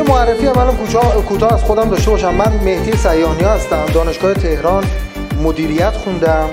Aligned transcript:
یه 0.00 0.06
معرفی 0.06 0.46
اولا 0.46 0.72
کوتاه 1.28 1.52
از 1.52 1.62
خودم 1.62 1.88
داشته 1.88 2.10
باشم. 2.10 2.34
من 2.34 2.52
مهدی 2.64 2.92
سیانی 2.96 3.42
هستم. 3.42 3.86
دانشگاه 3.94 4.34
تهران 4.34 4.84
مدیریت 5.42 5.90
خوندم 5.90 6.48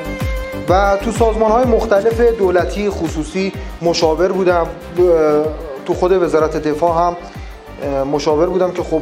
و 0.70 0.98
تو 1.02 1.12
سازمان 1.12 1.52
های 1.52 1.66
مختلف 1.66 2.22
دولتی 2.22 2.90
خصوصی 2.90 3.54
مشاور 3.82 4.32
بودم. 4.32 4.68
تو 5.86 5.94
خود 5.94 6.12
وزارت 6.12 6.58
دفاع 6.58 6.98
هم 6.98 7.16
مشاور 8.04 8.46
بودم 8.46 8.72
که 8.72 8.84
خب 8.84 9.02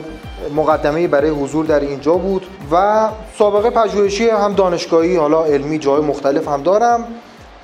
مقدمه 0.55 1.07
برای 1.07 1.29
حضور 1.29 1.65
در 1.65 1.79
اینجا 1.79 2.13
بود 2.13 2.45
و 2.71 3.07
سابقه 3.37 3.69
پژوهشی 3.69 4.29
هم 4.29 4.53
دانشگاهی 4.53 5.15
حالا 5.15 5.45
علمی 5.45 5.79
جای 5.79 6.01
مختلف 6.01 6.47
هم 6.47 6.63
دارم 6.63 7.07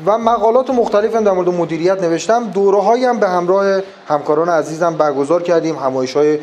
و 0.05 0.17
مقالات 0.17 0.69
مختلف 0.69 1.15
هم 1.15 1.23
در 1.23 1.31
مورد 1.31 1.49
مدیریت 1.49 2.03
نوشتم. 2.03 2.43
دوره 2.43 3.07
هم 3.07 3.19
به 3.19 3.29
همراه 3.29 3.81
همکاران 4.07 4.49
عزیزم 4.49 4.93
برگزار 4.93 5.43
کردیم 5.43 5.75
همایش 5.75 6.17
های 6.17 6.39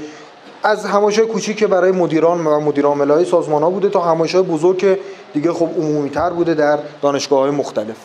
از 0.62 0.84
همایش 0.84 1.18
کوچیک 1.18 1.56
که 1.56 1.66
برای 1.66 1.92
مدیران 1.92 2.46
و 2.46 2.60
مدیر 2.60 2.86
های 2.86 3.24
سازمان 3.24 3.62
ها 3.62 3.70
بوده 3.70 3.88
تا 3.88 4.00
همایش 4.00 4.34
های 4.34 4.44
بزرگ 4.44 4.78
که 4.78 4.98
دیگه 5.34 5.52
خب 5.52 5.68
عمومی 5.78 6.10
تر 6.10 6.30
بوده 6.30 6.54
در 6.54 6.78
دانشگاه 7.02 7.38
های 7.40 7.50
مختلف. 7.50 7.96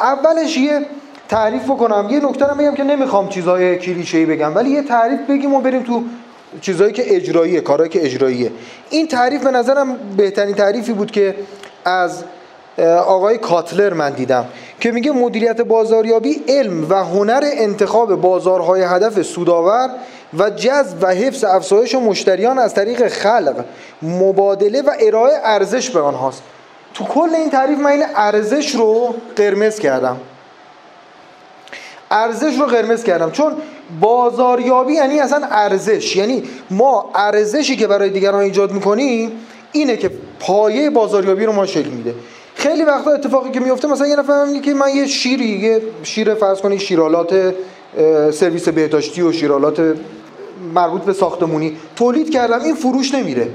اولش 0.00 0.56
یه 0.56 0.86
تعریف 1.28 1.64
بکنم. 1.64 2.08
یه 2.10 2.26
نکته 2.26 2.46
رو 2.46 2.54
بگم 2.54 2.74
که 2.74 2.84
نمی‌خوام 2.84 3.28
چیزای 3.28 3.78
کلیشه‌ای 3.78 4.26
بگم 4.26 4.54
ولی 4.54 4.70
یه 4.70 4.82
تعریف 4.82 5.20
بگیم 5.28 5.54
و 5.54 5.60
بریم 5.60 5.82
تو 5.82 6.02
چیزایی 6.60 6.92
که 6.92 7.16
اجراییه 7.16 7.60
کارهایی 7.60 7.90
که 7.90 8.04
اجراییه. 8.04 8.52
این 8.90 9.08
تعریف 9.08 9.44
به 9.44 9.50
نظرم 9.50 9.96
بهترین 10.16 10.54
تعریفی 10.54 10.92
بود 10.92 11.10
که 11.10 11.34
از 11.84 12.24
آقای 13.06 13.38
کاتلر 13.38 13.92
من 13.92 14.10
دیدم 14.10 14.44
که 14.80 14.92
میگه 14.92 15.12
مدیریت 15.12 15.60
بازاریابی 15.60 16.42
علم 16.48 16.90
و 16.90 16.94
هنر 16.94 17.44
انتخاب 17.52 18.20
بازارهای 18.20 18.82
هدف 18.82 19.22
سودآور 19.22 19.90
و 20.38 20.50
جذب 20.50 20.96
و 21.00 21.06
حفظ 21.06 21.44
افزایش 21.44 21.94
مشتریان 21.94 22.58
از 22.58 22.74
طریق 22.74 23.08
خلق 23.08 23.64
مبادله 24.02 24.82
و 24.82 24.90
ارائه 25.00 25.40
ارزش 25.44 25.90
به 25.90 26.00
آنهاست. 26.00 26.42
تو 26.94 27.04
کل 27.04 27.34
این 27.34 27.50
تعریف 27.50 27.78
من 27.78 27.90
این 27.90 28.04
ارزش 28.14 28.74
رو 28.74 29.14
قرمز 29.36 29.78
کردم. 29.78 30.16
ارزش 32.10 32.58
رو 32.58 32.66
قرمز 32.66 33.04
کردم. 33.04 33.30
چون 33.30 33.52
بازاریابی 34.00 34.92
یعنی 34.92 35.20
اصلا 35.20 35.46
ارزش. 35.50 36.16
یعنی 36.16 36.42
ما 36.70 37.10
ارزشی 37.14 37.76
که 37.76 37.86
برای 37.86 38.10
دیگران 38.10 38.40
ایجاد 38.40 38.72
می‌کنیم 38.72 39.32
اینه 39.72 39.96
که 39.96 40.10
پایه 40.40 40.90
بازاریابی 40.90 41.46
رو 41.46 41.52
ما 41.52 41.66
شکل 41.66 41.88
میده. 41.88 42.14
خیلی 42.54 42.84
وقتا 42.84 43.10
اتفاقی 43.10 43.50
که 43.50 43.60
میفته 43.60 43.88
مثلا 43.88 44.06
یه 44.06 44.16
نفر 44.16 44.44
میگه 44.44 44.60
که 44.60 44.74
من 44.74 44.88
یه 44.88 45.06
شیری 45.06 45.44
یه 45.44 45.82
شیر 46.02 46.34
فرض 46.34 46.60
کنید 46.60 46.80
شیرالات 46.80 47.54
سرویس 48.32 48.68
بهداشتی 48.68 49.22
و 49.22 49.32
شیرالات 49.32 49.94
مربوط 50.74 51.02
به 51.02 51.12
ساختمونی 51.12 51.76
تولید 51.96 52.30
کردم 52.30 52.60
این 52.62 52.74
فروش 52.74 53.14
نمیره. 53.14 53.48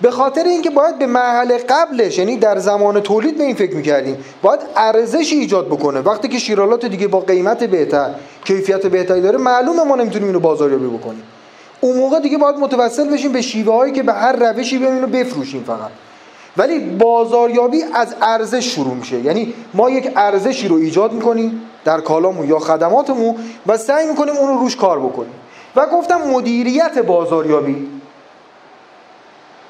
به 0.00 0.10
خاطر 0.10 0.44
اینکه 0.44 0.70
باید 0.70 0.98
به 0.98 1.06
مرحله 1.06 1.58
قبلش 1.58 2.18
یعنی 2.18 2.36
در 2.36 2.58
زمان 2.58 3.00
تولید 3.00 3.38
به 3.38 3.44
این 3.44 3.54
فکر 3.54 3.76
می‌کردیم 3.76 4.16
باید 4.42 4.60
ارزش 4.76 5.32
ایجاد 5.32 5.66
بکنه. 5.66 6.00
وقتی 6.00 6.28
که 6.28 6.38
شیرالات 6.38 6.86
دیگه 6.86 7.08
با 7.08 7.20
قیمت 7.20 7.64
بهتر 7.64 8.10
کیفیت 8.44 8.86
بهتری 8.86 9.20
داره 9.20 9.38
معلومه 9.38 9.82
ما 9.82 9.96
نمی‌تونیم 9.96 10.26
اینو 10.26 10.40
بازاریابی 10.40 10.86
بکنیم. 10.86 11.22
اون 11.80 11.96
موقع 11.96 12.20
دیگه 12.20 12.38
باید 12.38 12.56
متوسل 12.56 13.10
بشیم 13.10 13.32
به 13.32 13.42
شیوه 13.42 13.74
هایی 13.74 13.92
که 13.92 14.02
به 14.02 14.12
هر 14.12 14.32
روشی 14.32 14.78
بیایم 14.78 14.94
اینو 14.94 15.06
بفروشیم 15.06 15.64
فقط. 15.66 15.90
ولی 16.56 16.78
بازاریابی 16.78 17.82
از 17.94 18.14
ارزش 18.22 18.74
شروع 18.74 18.94
میشه. 18.94 19.20
یعنی 19.20 19.54
ما 19.74 19.90
یک 19.90 20.10
ارزشی 20.16 20.68
رو 20.68 20.76
ایجاد 20.76 21.12
می‌کنیم 21.12 21.62
در 21.84 22.00
کالامون 22.00 22.48
یا 22.48 22.58
خدماتمون 22.58 23.34
و 23.66 23.76
سعی 23.76 24.06
می‌کنیم 24.06 24.34
اون 24.36 24.48
رو 24.48 24.58
روش 24.58 24.76
کار 24.76 25.00
بکنیم. 25.00 25.32
و 25.76 25.86
گفتم 25.86 26.16
مدیریت 26.16 26.98
بازاریابی. 26.98 27.88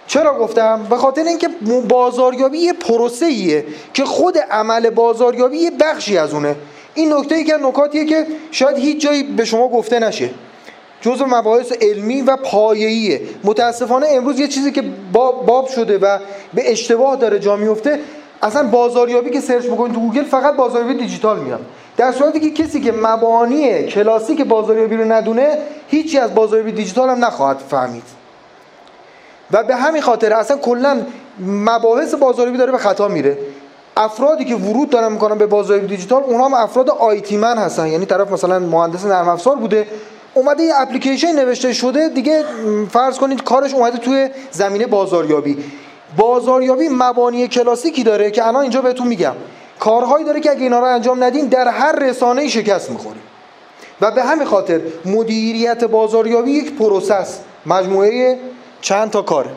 چرا 0.06 0.38
گفتم؟ 0.38 0.86
به 0.90 0.96
خاطر 0.96 1.24
اینکه 1.24 1.48
بازاریابی 1.88 2.58
یه 2.58 2.72
پروسه 2.72 3.26
ایه 3.26 3.66
که 3.94 4.04
خود 4.04 4.38
عمل 4.38 4.90
بازاریابی 4.90 5.58
یه 5.58 5.70
بخشی 5.70 6.18
از 6.18 6.34
اونه. 6.34 6.56
این 6.94 7.12
نکته 7.12 7.34
ای 7.34 7.44
که 7.44 7.56
نکاتیه 7.56 8.04
که 8.04 8.26
شاید 8.50 8.78
هیچ 8.78 9.00
جایی 9.00 9.22
به 9.22 9.44
شما 9.44 9.68
گفته 9.68 9.98
نشه. 9.98 10.30
جزء 11.00 11.24
مباحث 11.24 11.72
علمی 11.72 12.22
و 12.22 12.36
پایه‌ایه. 12.36 13.20
متاسفانه 13.44 14.06
امروز 14.10 14.40
یه 14.40 14.48
چیزی 14.48 14.72
که 14.72 14.84
باب 15.46 15.68
شده 15.74 15.98
و 15.98 16.18
به 16.54 16.72
اشتباه 16.72 17.16
داره 17.16 17.38
جا 17.38 17.56
میفته 17.56 18.00
اصلا 18.42 18.68
بازاریابی 18.68 19.30
که 19.30 19.40
search 19.40 19.66
بکنید 19.66 19.94
تو 19.94 20.00
گوگل 20.00 20.24
فقط 20.24 20.56
بازاریابی 20.56 20.94
دیجیتال 20.94 21.38
میاد. 21.38 21.60
در 21.96 22.12
صورتی 22.12 22.40
که 22.40 22.62
کسی 22.62 22.80
که 22.80 22.92
مبانی 22.92 23.82
کلاسیک 23.82 24.42
بازاریابی 24.42 24.96
رو 24.96 25.12
ندونه 25.12 25.58
هیچی 25.88 26.18
از 26.18 26.34
بازاریابی 26.34 26.72
دیجیتال 26.72 27.08
هم 27.08 27.24
نخواهد 27.24 27.58
فهمید. 27.68 28.02
و 29.50 29.64
به 29.64 29.76
همین 29.76 30.02
خاطر 30.02 30.32
اصلا 30.32 30.56
کلا 30.56 31.02
مباحث 31.46 32.14
بازاریابی 32.14 32.58
داره 32.58 32.72
به 32.72 32.78
خطا 32.78 33.08
میره. 33.08 33.38
افرادی 33.96 34.44
که 34.44 34.54
ورود 34.54 34.90
دارن 34.90 35.12
می‌کنن 35.12 35.38
به 35.38 35.46
بازاریابی 35.46 35.88
دیجیتال 35.96 36.22
اونها 36.22 36.46
هم 36.46 36.54
افراد 36.54 36.90
IT 36.90 37.36
man 37.36 37.58
هستن. 37.58 37.86
یعنی 37.86 38.06
طرف 38.06 38.32
مثلا 38.32 38.58
مهندس 38.58 39.04
نرم 39.04 39.28
افزار 39.28 39.56
بوده 39.56 39.86
اومده 40.34 40.62
یه 40.62 40.72
اپلیکیشن 40.76 41.32
نوشته 41.32 41.72
شده 41.72 42.08
دیگه 42.08 42.44
فرض 42.90 43.18
کنید 43.18 43.44
کارش 43.44 43.74
اومده 43.74 43.98
توی 43.98 44.28
زمینه 44.50 44.86
بازاریابی. 44.86 45.64
بازاریابی 46.16 46.88
مبانی 46.88 47.48
کلاسیکی 47.48 48.02
داره 48.02 48.30
که 48.30 48.46
الان 48.46 48.62
اینجا 48.62 48.82
بهتون 48.82 49.06
میگم. 49.06 49.34
کارهایی 49.82 50.24
داره 50.24 50.40
که 50.40 50.50
اگه 50.50 50.62
اینا 50.62 50.78
رو 50.78 50.84
انجام 50.84 51.24
ندین 51.24 51.46
در 51.46 51.68
هر 51.68 51.92
رسانه‌ای 51.92 52.48
شکست 52.48 52.90
می‌خوریم 52.90 53.22
و 54.00 54.10
به 54.10 54.22
همین 54.22 54.46
خاطر 54.46 54.80
مدیریت 55.04 55.84
بازاریابی 55.84 56.50
یک 56.50 56.74
process 56.74 57.38
مجموعه 57.66 58.38
چند 58.80 59.10
تا 59.10 59.22
کاره 59.22 59.50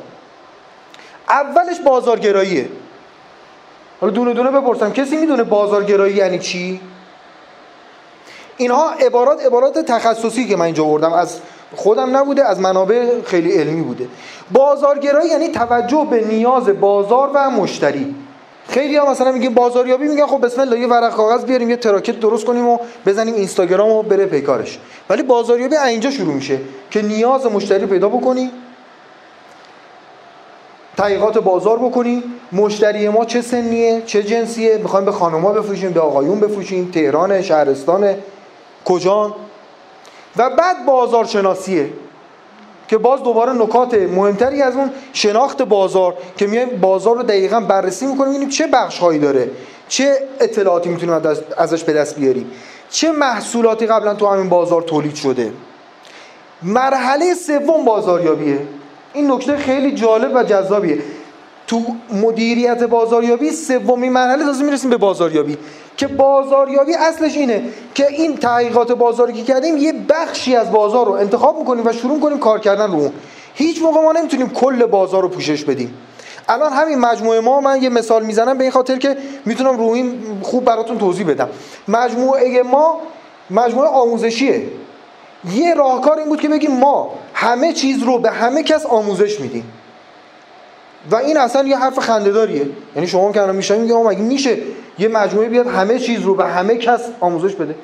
اولش 1.29 1.79
بازارگراییه. 1.79 2.69
حالا 4.01 4.13
دونه 4.13 4.33
دونه 4.33 4.51
بپرسم 4.51 4.93
کسی 4.93 5.17
می‌دونه 5.17 5.43
بازارگرایی 5.43 6.15
یعنی 6.15 6.39
چی؟ 6.39 6.81
اینها 8.57 8.91
عبارات 8.91 9.45
عبارات 9.45 9.79
تخصصی 9.79 10.47
که 10.47 10.55
من 10.55 10.65
اینجا 10.65 10.85
آوردم 10.85 11.13
از 11.13 11.39
خودم 11.75 12.17
نبوده 12.17 12.45
از 12.45 12.59
منابع 12.59 13.21
خیلی 13.25 13.51
علمی 13.51 13.81
بوده. 13.81 14.07
بازارگرایی 14.51 15.29
یعنی 15.29 15.47
توجه 15.47 16.07
به 16.09 16.25
نیاز 16.25 16.69
بازار 16.69 17.31
و 17.33 17.49
مشتری. 17.49 18.15
خیلی 18.75 18.95
ها 18.95 19.11
مثلا 19.11 19.31
میگه 19.31 19.49
بازاریابی 19.49 20.07
میگن 20.07 20.25
خب 20.25 20.45
بسم 20.45 20.61
الله 20.61 20.79
یه 20.79 20.87
ورق 20.87 21.15
کاغذ 21.15 21.45
بیاریم 21.45 21.69
یه 21.69 21.75
تراکت 21.75 22.19
درست 22.19 22.45
کنیم 22.45 22.67
و 22.67 22.77
بزنیم 23.05 23.33
اینستاگرام 23.33 23.89
و 23.89 24.03
بره 24.03 24.25
پیکارش. 24.25 24.79
ولی 25.09 25.23
بازاریابی 25.23 25.75
اینجا 25.75 26.11
شروع 26.11 26.33
میشه 26.33 26.59
که 26.91 27.01
نیاز 27.01 27.45
مشتری 27.45 27.85
پیدا 27.85 28.09
بکنی 28.09 28.51
تحقیقات 30.97 31.37
بازار 31.37 31.79
بکنیم 31.79 32.23
مشتری 32.51 33.09
ما 33.09 33.25
چه 33.25 33.41
سنیه 33.41 34.01
چه 34.05 34.23
جنسیه؟ 34.23 34.77
می‌خوایم 34.77 35.05
به 35.05 35.11
خانوما 35.11 35.51
بفروشیم 35.51 35.91
به 35.91 35.99
آقایون 35.99 36.39
بفروشیم 36.39 36.91
تهران 36.91 37.41
شهرستان 37.41 38.15
کجا 38.85 39.35
و 40.37 40.49
بعد 40.49 40.85
بازارشناسیه. 40.85 41.89
که 42.87 42.97
باز 42.97 43.23
دوباره 43.23 43.53
نکات 43.53 43.93
مهمتری 43.93 44.61
از 44.61 44.75
اون 44.75 44.91
شناخت 45.13 45.61
بازار 45.61 46.13
که 46.37 46.47
میایم 46.47 46.69
بازار 46.69 47.15
رو 47.15 47.23
دقیقا 47.23 47.59
بررسی 47.59 48.05
می‌کنیم 48.05 48.29
ببینیم 48.29 48.49
چه 48.49 48.67
بخش 48.67 48.99
هایی 48.99 49.19
داره 49.19 49.49
چه 49.87 50.17
اطلاعاتی 50.39 50.89
می‌تونیم 50.89 51.21
ازش 51.57 51.83
به 51.83 51.93
دست 51.93 52.15
بیاریم 52.15 52.51
چه 52.89 53.11
محصولاتی 53.11 53.85
قبلا 53.85 54.13
تو 54.13 54.27
همین 54.27 54.49
بازار 54.49 54.81
تولید 54.81 55.15
شده. 55.15 55.51
مرحله 56.63 57.33
سوم 57.33 57.85
بازاریابیه. 57.85 58.59
این 59.13 59.31
نکته 59.31 59.57
خیلی 59.57 59.91
جالب 59.91 60.31
و 60.35 60.43
جذابیه. 60.43 60.97
تو 61.67 61.81
مدیریت 62.13 62.83
بازاریابی 62.83 63.51
سومین 63.51 64.11
مرحله 64.11 64.45
تازه 64.45 64.63
می‌رسیم 64.63 64.89
به 64.89 64.97
بازاریابی 64.97 65.57
که 65.97 66.07
بازاریابی 66.07 66.93
اصلش 66.93 67.37
اینه 67.37 67.63
که 67.93 68.07
این 68.07 68.37
تحقیقات 68.37 68.91
بازاری 68.91 69.33
که 69.33 69.43
کردیم 69.43 69.77
یه 69.77 69.93
بخشی 70.09 70.55
از 70.55 70.71
بازار 70.71 71.05
رو 71.05 71.11
انتخاب 71.11 71.59
می‌کنیم 71.59 71.87
و 71.87 71.91
شروع 71.91 72.19
کنیم 72.19 72.39
کار 72.39 72.59
کردن 72.59 72.91
رو 72.91 72.99
اون. 72.99 73.11
هیچ 73.53 73.81
موقع 73.81 74.01
ما 74.01 74.11
نمی‌تونیم 74.11 74.49
کل 74.49 74.85
بازار 74.85 75.21
رو 75.21 75.29
پوشش 75.29 75.63
بدیم. 75.63 75.93
الان 76.47 76.73
همین 76.73 76.99
مجموعه 76.99 77.39
ما 77.39 77.61
من 77.61 77.83
یه 77.83 77.89
مثال 77.89 78.25
می‌زنم 78.25 78.57
به 78.57 78.63
این 78.63 78.71
خاطر 78.71 78.97
که 78.97 79.17
می‌تونم 79.45 79.77
رو 79.77 79.89
این 79.89 80.19
خوب 80.41 80.65
براتون 80.65 80.97
توضیح 80.97 81.27
بدم. 81.27 81.49
مجموعه 81.87 82.63
ما 82.63 82.99
مجموعه 83.49 83.89
آموزشیه. 83.89 84.63
یه 85.53 85.73
راهکار 85.73 86.17
این 86.19 86.29
بود 86.29 86.41
که 86.41 86.49
بگیم 86.49 86.71
ما 86.71 87.13
همه 87.33 87.73
چیز 87.73 88.03
رو 88.03 88.19
به 88.19 88.31
همه 88.31 88.63
کس 88.63 88.85
آموزش 88.85 89.39
میدیم. 89.39 89.71
و 91.11 91.15
این 91.15 91.37
اصلا 91.37 91.67
یه 91.67 91.77
حرف 91.77 91.99
خنده‌داریه. 91.99 92.69
یعنی 92.95 93.07
شما 93.07 93.31
که 93.31 93.41
الان 93.41 93.55
میشه 93.55 93.77
میگه 93.77 93.95
مگه 93.95 94.21
میشه 94.21 94.57
یه 94.99 95.07
مجموعه 95.07 95.49
بیاد 95.49 95.67
همه 95.67 95.99
چیز 95.99 96.21
رو 96.21 96.35
به 96.35 96.45
همه 96.45 96.77
کس 96.77 97.01
آموزش 97.19 97.55
بده؟ 97.55 97.75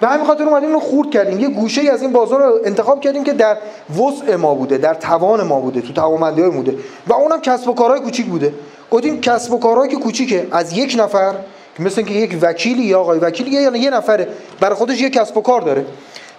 به 0.00 0.06
همین 0.06 0.26
خاطر 0.26 0.44
اومدیم 0.44 0.72
رو 0.72 0.80
خورد 0.80 1.10
کردیم. 1.10 1.40
یه 1.40 1.48
گوشه 1.48 1.80
ای 1.80 1.88
از 1.88 2.02
این 2.02 2.12
بازار 2.12 2.42
رو 2.42 2.58
انتخاب 2.64 3.00
کردیم 3.00 3.24
که 3.24 3.32
در 3.32 3.56
وسع 3.98 4.36
ما 4.36 4.54
بوده 4.54 4.78
در 4.78 4.94
توان 4.94 5.42
ما 5.42 5.60
بوده 5.60 5.80
تو 5.80 5.92
توانمندی 5.92 6.42
های 6.42 6.50
بوده. 6.50 6.74
و 7.06 7.12
اونم 7.12 7.40
کسب 7.40 7.68
و 7.68 7.74
کارهای 7.74 8.00
کوچیک 8.00 8.26
بوده. 8.26 8.54
گفتیم 8.90 9.20
کسب 9.20 9.52
و 9.52 9.58
کارهایی 9.58 9.90
که 9.90 9.96
کوچیکه. 9.96 10.46
از 10.52 10.72
یک 10.72 10.94
نفر 10.98 11.34
که 11.76 11.82
مثل 11.82 12.02
که 12.02 12.14
یک 12.14 12.38
وکیلی 12.42 12.82
یا 12.82 13.00
آقای 13.00 13.18
وکیلی 13.18 13.50
یا 13.50 13.76
یه 13.76 13.90
نفره 13.90 14.28
برای 14.60 14.74
خودش 14.74 15.00
یه 15.00 15.10
کسب 15.10 15.36
و 15.36 15.40
کار 15.40 15.60
داره. 15.60 15.84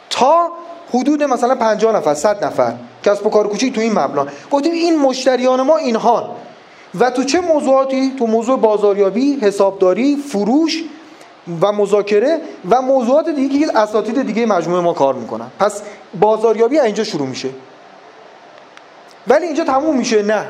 تا 0.10 0.50
حدود 0.94 1.24
مثلا 1.24 1.56
50 1.56 1.96
نفر 1.96 2.14
100 2.14 2.46
نفر. 2.46 2.74
کسب 3.04 3.28
و 3.28 3.30
کار 3.30 3.48
کوچیک 3.48 3.76
تو 3.76 3.82
این 3.82 3.94
مبنا. 3.94 4.28
گفتیم 4.52 4.74
این 4.74 5.00
مشتریان 5.00 5.62
ما 5.62 5.78
اینهان. 5.78 6.24
و 7.00 7.10
تو 7.10 7.24
چه 7.24 7.42
موضوعاتی؟ 7.42 8.14
تو 8.20 8.28
موضوع 8.28 8.60
بازاریابی 8.60 9.40
حسابداری 9.42 10.16
فروش 10.16 10.84
و 11.62 11.72
مذاکره 11.72 12.42
و 12.70 12.82
موضوعات 12.82 13.30
دیگه 13.30 13.60
که 13.60 13.78
اساتید 13.78 14.22
دیگه 14.22 14.46
مجموعه 14.46 14.82
ما 14.82 14.94
کار 14.94 15.14
می‌کنن. 15.14 15.48
پس 15.60 15.82
بازاریابی 16.20 16.80
اینجا 16.80 17.04
شروع 17.04 17.28
میشه. 17.28 17.50
ولی 19.28 19.46
اینجا 19.46 19.64
تموم 19.64 19.98
میشه. 19.98 20.24
نه. 20.24 20.46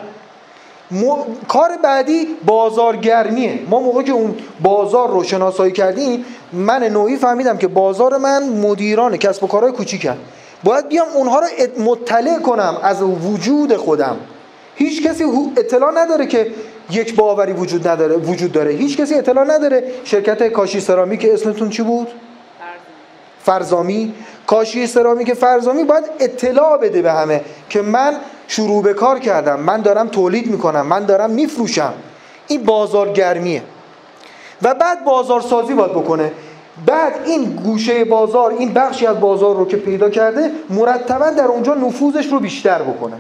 کار 1.48 1.78
بعدی 1.84 2.28
بازارگرمیه. 2.46 3.60
ما 3.70 3.80
موقع 3.80 4.04
که 4.04 4.12
اون 4.12 4.36
بازار 4.62 5.10
رو 5.10 5.24
شناسایی 5.24 5.72
کردیم 5.72 6.26
من 6.54 6.84
نوعی 6.84 7.18
فهمیدم 7.18 7.58
که 7.58 7.68
بازار 7.68 8.18
من 8.18 8.50
مدیران 8.50 9.18
کسب 9.18 9.44
و 9.44 9.48
کارهای 9.48 9.72
کوچیکن. 9.72 10.18
باید 10.64 10.88
بیام 10.88 11.08
اونها 11.16 11.40
رو 11.40 11.48
مطلع 11.80 12.40
کنم 12.40 12.78
از 12.84 13.02
وجود 13.02 13.76
خودم. 13.76 14.18
هیچ 14.76 15.08
کسی 15.08 15.24
اطلاع 15.58 15.92
نداره 15.96 16.26
که 16.26 16.52
یک 16.92 17.16
باوری 17.16 17.54
وجود 17.54 17.88
نداره 17.88 18.16
وجود 18.16 18.52
داره. 18.52 18.72
هیچ 18.72 18.98
کسی 18.98 19.16
اطلاع 19.16 19.44
نداره. 19.44 19.84
شرکت 20.04 20.48
کاشی 20.48 20.80
سرامیک 20.80 21.28
اسمتون 21.32 21.70
چی 21.70 21.84
بود؟ 21.84 22.08
فرزامی. 23.44 24.14
کاشی 24.48 24.88
سرامیک 24.88 25.34
فرزامی 25.34 25.84
باید 25.84 26.04
اطلاع 26.20 26.78
بده 26.78 27.02
به 27.02 27.12
همه 27.12 27.42
که 27.70 27.82
من 27.82 28.16
شروع 28.48 28.84
به 28.84 28.94
کار 28.94 29.20
کردم. 29.20 29.60
من 29.60 29.82
دارم 29.82 30.08
تولید 30.08 30.48
می‌کنم. 30.52 30.88
من 30.88 31.06
دارم 31.06 31.30
میفروشم. 31.30 31.94
این 32.48 32.64
بازارگرمیه 32.64 33.64
و 34.62 34.74
بعد 34.74 35.04
بازارسازی 35.04 35.74
باید 35.74 35.92
بکنه. 35.92 36.32
بعد 36.86 37.14
این 37.26 37.44
گوشه 37.44 38.06
بازار 38.06 38.52
این 38.52 38.74
بخشی 38.74 39.06
از 39.06 39.20
بازار 39.20 39.56
رو 39.56 39.66
که 39.66 39.78
پیدا 39.78 40.10
کرده 40.10 40.52
مرتبا 40.70 41.30
در 41.30 41.46
اونجا 41.46 41.74
نفوذش 41.74 42.26
رو 42.26 42.40
بیشتر 42.40 42.82
بکنه. 42.82 43.18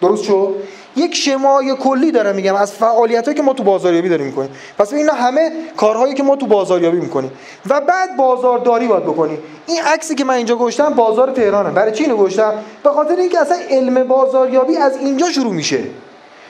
درست 0.00 0.24
شد؟ 0.24 0.54
یک 0.96 1.14
شمای 1.14 1.74
کلی 1.74 2.10
دارم 2.10 2.36
میگم 2.36 2.54
از 2.54 2.72
فعالیتایی 2.72 3.36
که 3.36 3.42
ما 3.42 3.52
تو 3.52 3.62
بازاریابی 3.62 4.08
داریم 4.08 4.26
می‌کنیم. 4.26 4.50
پس 4.78 4.92
اینا 4.92 5.12
همه 5.12 5.52
کارهایی 5.76 6.14
که 6.14 6.22
ما 6.22 6.36
تو 6.36 6.46
بازاریابی 6.46 7.00
می‌کنیم. 7.00 7.30
و 7.70 7.80
بعد 7.80 8.16
بازارداری 8.16 8.86
باید 8.86 9.02
بکنیم 9.02 9.38
این 9.66 9.80
عکسی 9.82 10.14
که 10.14 10.24
من 10.24 10.34
اینجا 10.34 10.56
گشتم 10.56 10.94
بازار 10.94 11.30
تهرانه. 11.30 11.70
برای 11.70 11.92
چی 11.92 12.04
اینو 12.04 12.16
گشتم 12.16 12.54
به 12.82 12.90
خاطر 12.90 13.16
اینکه 13.16 13.40
اصلا 13.40 13.56
علم 13.70 14.04
بازاریابی 14.04 14.76
از 14.76 14.96
اینجا 14.96 15.30
شروع 15.30 15.52
میشه. 15.52 15.80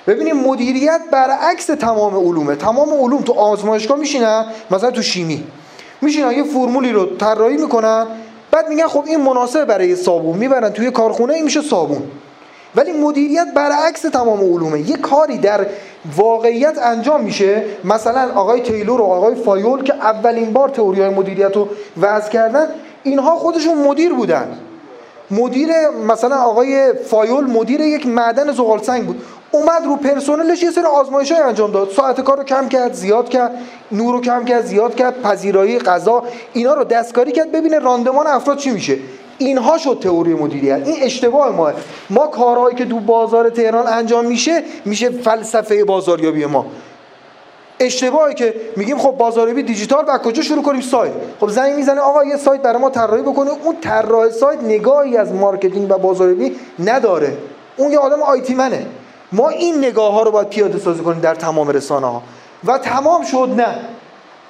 ببینیم 0.06 0.36
مدیریت 0.36 1.00
برعکس 1.12 1.66
تمام 1.66 2.16
علومه. 2.16 2.56
تمام 2.56 2.88
علوم 2.90 3.22
تو 3.22 3.32
آزمایشگاه 3.32 3.98
میشینن 3.98 4.46
مثلا 4.70 4.90
تو 4.90 5.02
شیمی. 5.02 5.44
میشینن 6.02 6.32
یه 6.32 6.44
فرمولی 6.44 6.92
رو 6.92 7.16
طراحی 7.16 7.56
می‌کنن 7.56 8.06
بعد 8.50 8.68
میگن 8.68 8.86
خب 8.86 9.04
این 9.06 9.20
مناسب 9.20 9.64
برای 9.64 9.96
صابون 9.96 10.38
می‌برن 10.38 10.70
توی 10.70 10.90
کارخونه 10.90 11.34
این 11.34 11.44
میشه 11.44 11.60
صابون. 11.60 12.02
ولی 12.74 12.92
مدیریت 12.92 13.46
برعکس 13.54 14.00
تمام 14.00 14.40
علومه. 14.40 14.90
یه 14.90 14.96
کاری 14.96 15.38
در 15.38 15.66
واقعیت 16.16 16.78
انجام 16.82 17.22
میشه. 17.22 17.62
مثلا 17.84 18.32
آقای 18.34 18.60
تیلور 18.60 19.00
و 19.00 19.04
آقای 19.04 19.34
فایول 19.34 19.82
که 19.82 19.94
اولین 19.94 20.52
بار 20.52 20.68
تئوری 20.68 21.00
های 21.00 21.10
مدیریت 21.10 21.56
رو 21.56 21.68
وضع 22.00 22.30
کردن 22.30 22.66
اینها 23.02 23.36
خودشون 23.36 23.78
مدیر 23.78 24.12
بودن. 24.12 24.58
مدیر 25.30 25.70
مثلا 26.08 26.36
آقای 26.36 26.92
فایول 26.92 27.44
مدیر 27.44 27.80
یک 27.80 28.06
معدن 28.06 28.52
زغال 28.52 28.82
سنگ 28.82 29.06
بود. 29.06 29.22
اومد 29.56 29.84
رو 29.84 29.96
پرسنلش 29.96 30.62
یه 30.62 30.70
سری 30.70 30.84
آزمایش 30.84 31.32
های 31.32 31.40
انجام 31.40 31.72
داد. 31.72 31.90
ساعت 31.90 32.20
کار 32.20 32.36
رو 32.36 32.44
کم 32.44 32.68
کرد 32.68 32.92
زیاد 32.92 33.28
کرد 33.28 33.52
نور 33.92 34.14
رو 34.14 34.20
کم 34.20 34.44
کرد 34.44 34.64
زیاد 34.64 34.94
کرد 34.94 35.22
پذیرایی 35.22 35.78
غذا 35.78 36.22
اینا 36.52 36.74
رو 36.74 36.84
دستکاری 36.84 37.32
کرد 37.32 37.52
ببینه 37.52 37.78
راندمان 37.78 38.26
افراد 38.26 38.58
چی 38.58 38.70
میشه. 38.70 38.98
اینها 39.38 39.78
شد 39.78 39.98
تئوری 40.02 40.34
مدیریت. 40.34 40.82
این 40.84 40.96
اشتباه 41.02 41.50
ما. 41.56 41.72
ما 42.10 42.26
کارهایی 42.26 42.76
که 42.76 42.84
تو 42.84 42.98
بازار 43.00 43.50
تهران 43.50 43.86
انجام 43.86 44.24
میشه 44.26 44.62
میشه 44.84 45.10
فلسفه 45.10 45.84
بازاریابی 45.84 46.46
ما. 46.46 46.66
اشتباهی 47.80 48.34
که 48.34 48.54
میگیم 48.76 48.98
خب 48.98 49.10
بازاریابی 49.10 49.62
دیجیتال 49.62 50.04
و 50.08 50.18
کجا 50.18 50.42
شروع 50.42 50.62
کنیم؟ 50.62 50.80
سایت. 50.80 51.12
خب 51.40 51.48
زنگ 51.48 51.74
می‌زنه 51.74 52.00
آقا 52.00 52.24
یه 52.24 52.36
سایت 52.36 52.62
برای 52.62 52.80
ما 52.80 52.90
طراحی 52.90 53.22
بکنه. 53.22 53.50
اون 53.64 53.76
طراح 53.80 54.30
سایت 54.30 54.62
نگاهی 54.62 55.16
از 55.16 55.32
marketing 55.32 55.90
و 55.90 55.98
بازاریابی 55.98 56.56
نداره. 56.84 57.36
اون 57.76 57.92
یه 57.92 57.98
آدم 57.98 58.22
IT 58.22 58.54
man 58.54 58.73
ه. 58.73 58.86
ما 59.32 59.48
این 59.48 59.78
نگاه 59.78 60.12
ها 60.12 60.22
رو 60.22 60.30
باید 60.30 60.48
پیاده 60.48 60.78
سازی 60.78 61.02
کنیم 61.02 61.20
در 61.20 61.34
تمام 61.34 61.68
رسانه 61.68 62.06
ها 62.06 62.22
و 62.64 62.78
تمام 62.78 63.24
شد 63.24 63.54
نه. 63.56 63.76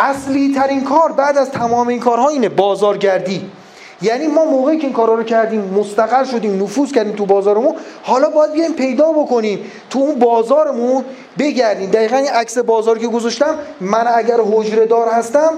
اصلی 0.00 0.54
ترین 0.54 0.84
کار 0.84 1.12
بعد 1.12 1.38
از 1.38 1.50
تمام 1.50 1.88
این 1.88 2.00
کارها 2.00 2.28
اینه 2.28 2.48
بازارگردی. 2.48 3.50
یعنی 4.02 4.26
ما 4.26 4.44
موقعی 4.44 4.78
که 4.78 4.86
این 4.86 4.92
کارا 4.92 5.14
رو 5.14 5.22
کردیم 5.22 5.60
مستقر 5.60 6.24
شدیم 6.24 6.62
نفوذ 6.62 6.92
کردیم 6.92 7.12
تو 7.12 7.26
بازارمون 7.26 7.74
حالا 8.02 8.30
باید 8.30 8.52
بیایم 8.52 8.72
پیدا 8.72 9.12
بکنیم. 9.12 9.58
تو 9.90 9.98
اون 9.98 10.18
بازارمون 10.18 11.04
بگردیم. 11.38 11.90
دقیقا 11.90 12.16
این 12.16 12.28
عکس 12.28 12.58
بازار 12.58 12.98
که 12.98 13.08
گذاشتم 13.08 13.58
من 13.80 14.06
اگر 14.14 14.36
حجره 14.52 14.86
دار 14.86 15.08
هستم 15.08 15.52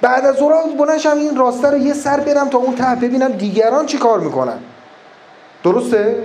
بعد 0.00 0.26
از 0.26 0.38
اون 0.38 0.76
بلنشم 0.78 1.16
این 1.18 1.36
راسته 1.36 1.70
رو 1.70 1.78
یه 1.78 1.94
سر 1.94 2.20
برم 2.20 2.48
تا 2.48 2.58
اون 2.58 2.74
ته 2.74 2.94
ببینم 2.94 3.32
دیگران 3.32 3.86
چی 3.86 3.98
کار 3.98 4.20
می‌کنن. 4.20 4.58
درسته؟ 5.64 6.16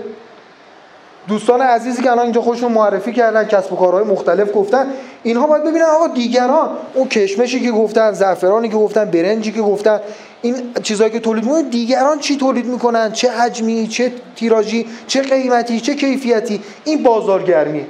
دوستان 1.27 1.61
عزیزی 1.61 2.01
که 2.03 2.11
الان 2.11 2.23
اینجا 2.23 2.41
خودشون 2.41 2.71
معرفی 2.71 3.13
کردن 3.13 3.43
کسب 3.43 3.73
و 3.73 3.75
کارهای 3.75 4.03
مختلف 4.03 4.55
گفتن 4.55 4.87
اینها 5.23 5.47
باید 5.47 5.63
ببینن 5.63 5.85
آقا 5.85 6.07
دیگران 6.07 6.69
اون 6.93 7.07
کشمشی 7.07 7.59
که 7.59 7.71
گفتن 7.71 8.11
زعفرانی 8.11 8.69
که 8.69 8.75
گفتن 8.75 9.05
برنجی 9.05 9.51
که 9.51 9.61
گفتن 9.61 9.99
این 10.41 10.55
چیزایی 10.83 11.11
که 11.11 11.19
تولید 11.19 11.43
می‌کنن 11.43 11.69
دیگران 11.69 12.19
چی 12.19 12.37
تولید 12.37 12.65
می‌کنن؟ 12.65 13.11
چه 13.11 13.31
حجمی 13.31 13.87
چه 13.87 14.11
تیراژی 14.35 14.87
چه 15.07 15.21
قیمتی 15.21 15.79
چه 15.79 15.95
کیفیتی؟ 15.95 16.61
این 16.85 17.03
بازارگرمی 17.03 17.85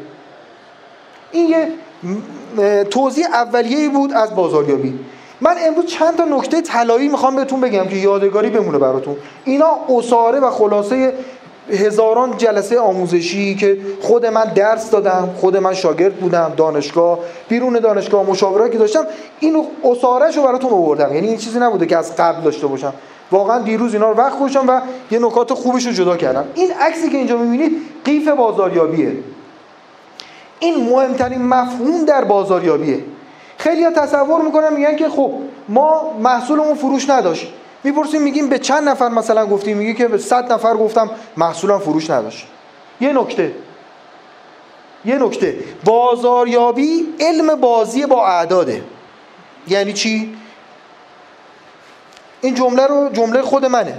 این 1.32 1.50
یه 1.50 1.68
توضیح 2.84 3.26
اولیه 3.34 3.90
بود 3.90 4.14
از 4.14 4.36
بازاریابی. 4.36 5.00
من 5.42 5.56
امروز 5.68 5.86
چند 5.86 6.16
تا 6.16 6.26
نکته 6.26 6.62
طلایی 6.62 7.08
می‌خوام 7.08 7.36
بهتون 7.36 7.62
بگم 7.62 7.88
که 7.88 7.96
یادگاری 7.96 8.50
بمونه 8.50 8.78
براتون. 8.78 9.16
اینا 9.46 9.80
اصاره 9.90 10.40
و 10.40 10.50
خلاصه 10.50 11.14
هزاران 11.69 12.38
جلسه 12.38 12.80
آموزشی 12.80 13.56
که 13.56 13.77
خود 14.01 14.25
من 14.25 14.44
درس 14.44 14.89
دادم 14.89 15.30
خود 15.38 15.57
من 15.57 15.74
شاگرد 15.74 16.15
بودم 16.15 16.54
دانشگاه 16.57 17.19
بیرون 17.50 17.80
دانشگاه 17.80 18.30
مشاورایی 18.30 18.71
که 18.71 18.77
داشتم 18.77 19.06
اینو 19.39 19.63
اصارش 19.83 20.38
رو 20.38 20.44
براتون 20.44 20.71
آوردم. 20.71 21.15
یعنی 21.15 21.27
این 21.27 21.38
چیزی 21.38 21.60
نبوده 21.60 21.86
که 21.86 21.98
از 21.98 22.15
قبل 22.15 22.42
داشته 22.42 22.68
باشم. 22.68 22.94
واقعا 23.31 23.60
دیروز 23.60 23.94
اینا 23.94 24.12
رو 24.12 24.18
وقت 24.18 24.39
گذاشتم 24.39 24.68
و 24.68 24.81
یه 25.12 25.19
نکات 25.19 25.54
خوبش 25.54 25.86
رو 25.86 25.92
جدا 25.92 26.18
کردم. 26.18 26.45
این 26.56 26.71
عکسی 26.82 27.10
که 27.10 27.17
اینجا 27.17 27.38
می‌بینید 27.38 27.72
قیف 28.05 28.27
بازاریابیه. 28.27 29.12
این 30.60 30.89
مهمترین 30.89 31.41
مفهوم 31.41 32.05
در 32.05 32.24
بازاریابیه. 32.24 33.00
خیلی 33.58 33.86
تصور 33.86 34.41
می‌کنن 34.41 34.74
میگن 34.74 34.96
که 34.96 35.10
خب 35.10 35.32
ما 35.70 36.13
محصولمون 36.24 36.74
فروش 36.74 37.10
نداشت. 37.10 37.53
می‌پرسیم 37.84 38.22
میگیم 38.22 38.50
به 38.50 38.60
چند 38.60 38.90
نفر 38.90 39.10
مثلا 39.10 39.46
گفتیم؟ 39.46 39.78
میگه 39.78 39.94
که 39.94 40.08
به 40.08 40.18
100 40.18 40.54
نفر 40.54 40.78
گفتم. 40.78 41.10
محصولم 41.38 41.80
فروش 41.80 42.10
نداشت. 42.10 42.48
یه 43.02 43.13
نکته. 43.13 43.52
یه 45.06 45.18
نکته. 45.18 45.56
بازاریابی 45.84 47.16
علم 47.20 47.56
بازی 47.56 48.06
با 48.06 48.28
اعداده. 48.28 48.84
یعنی 49.68 49.94
چی؟ 49.94 50.36
این 52.42 52.56
جمله 52.56 52.88
رو 52.88 53.10
جمله 53.13 53.42
خود 53.42 53.66
منه. 53.66 53.98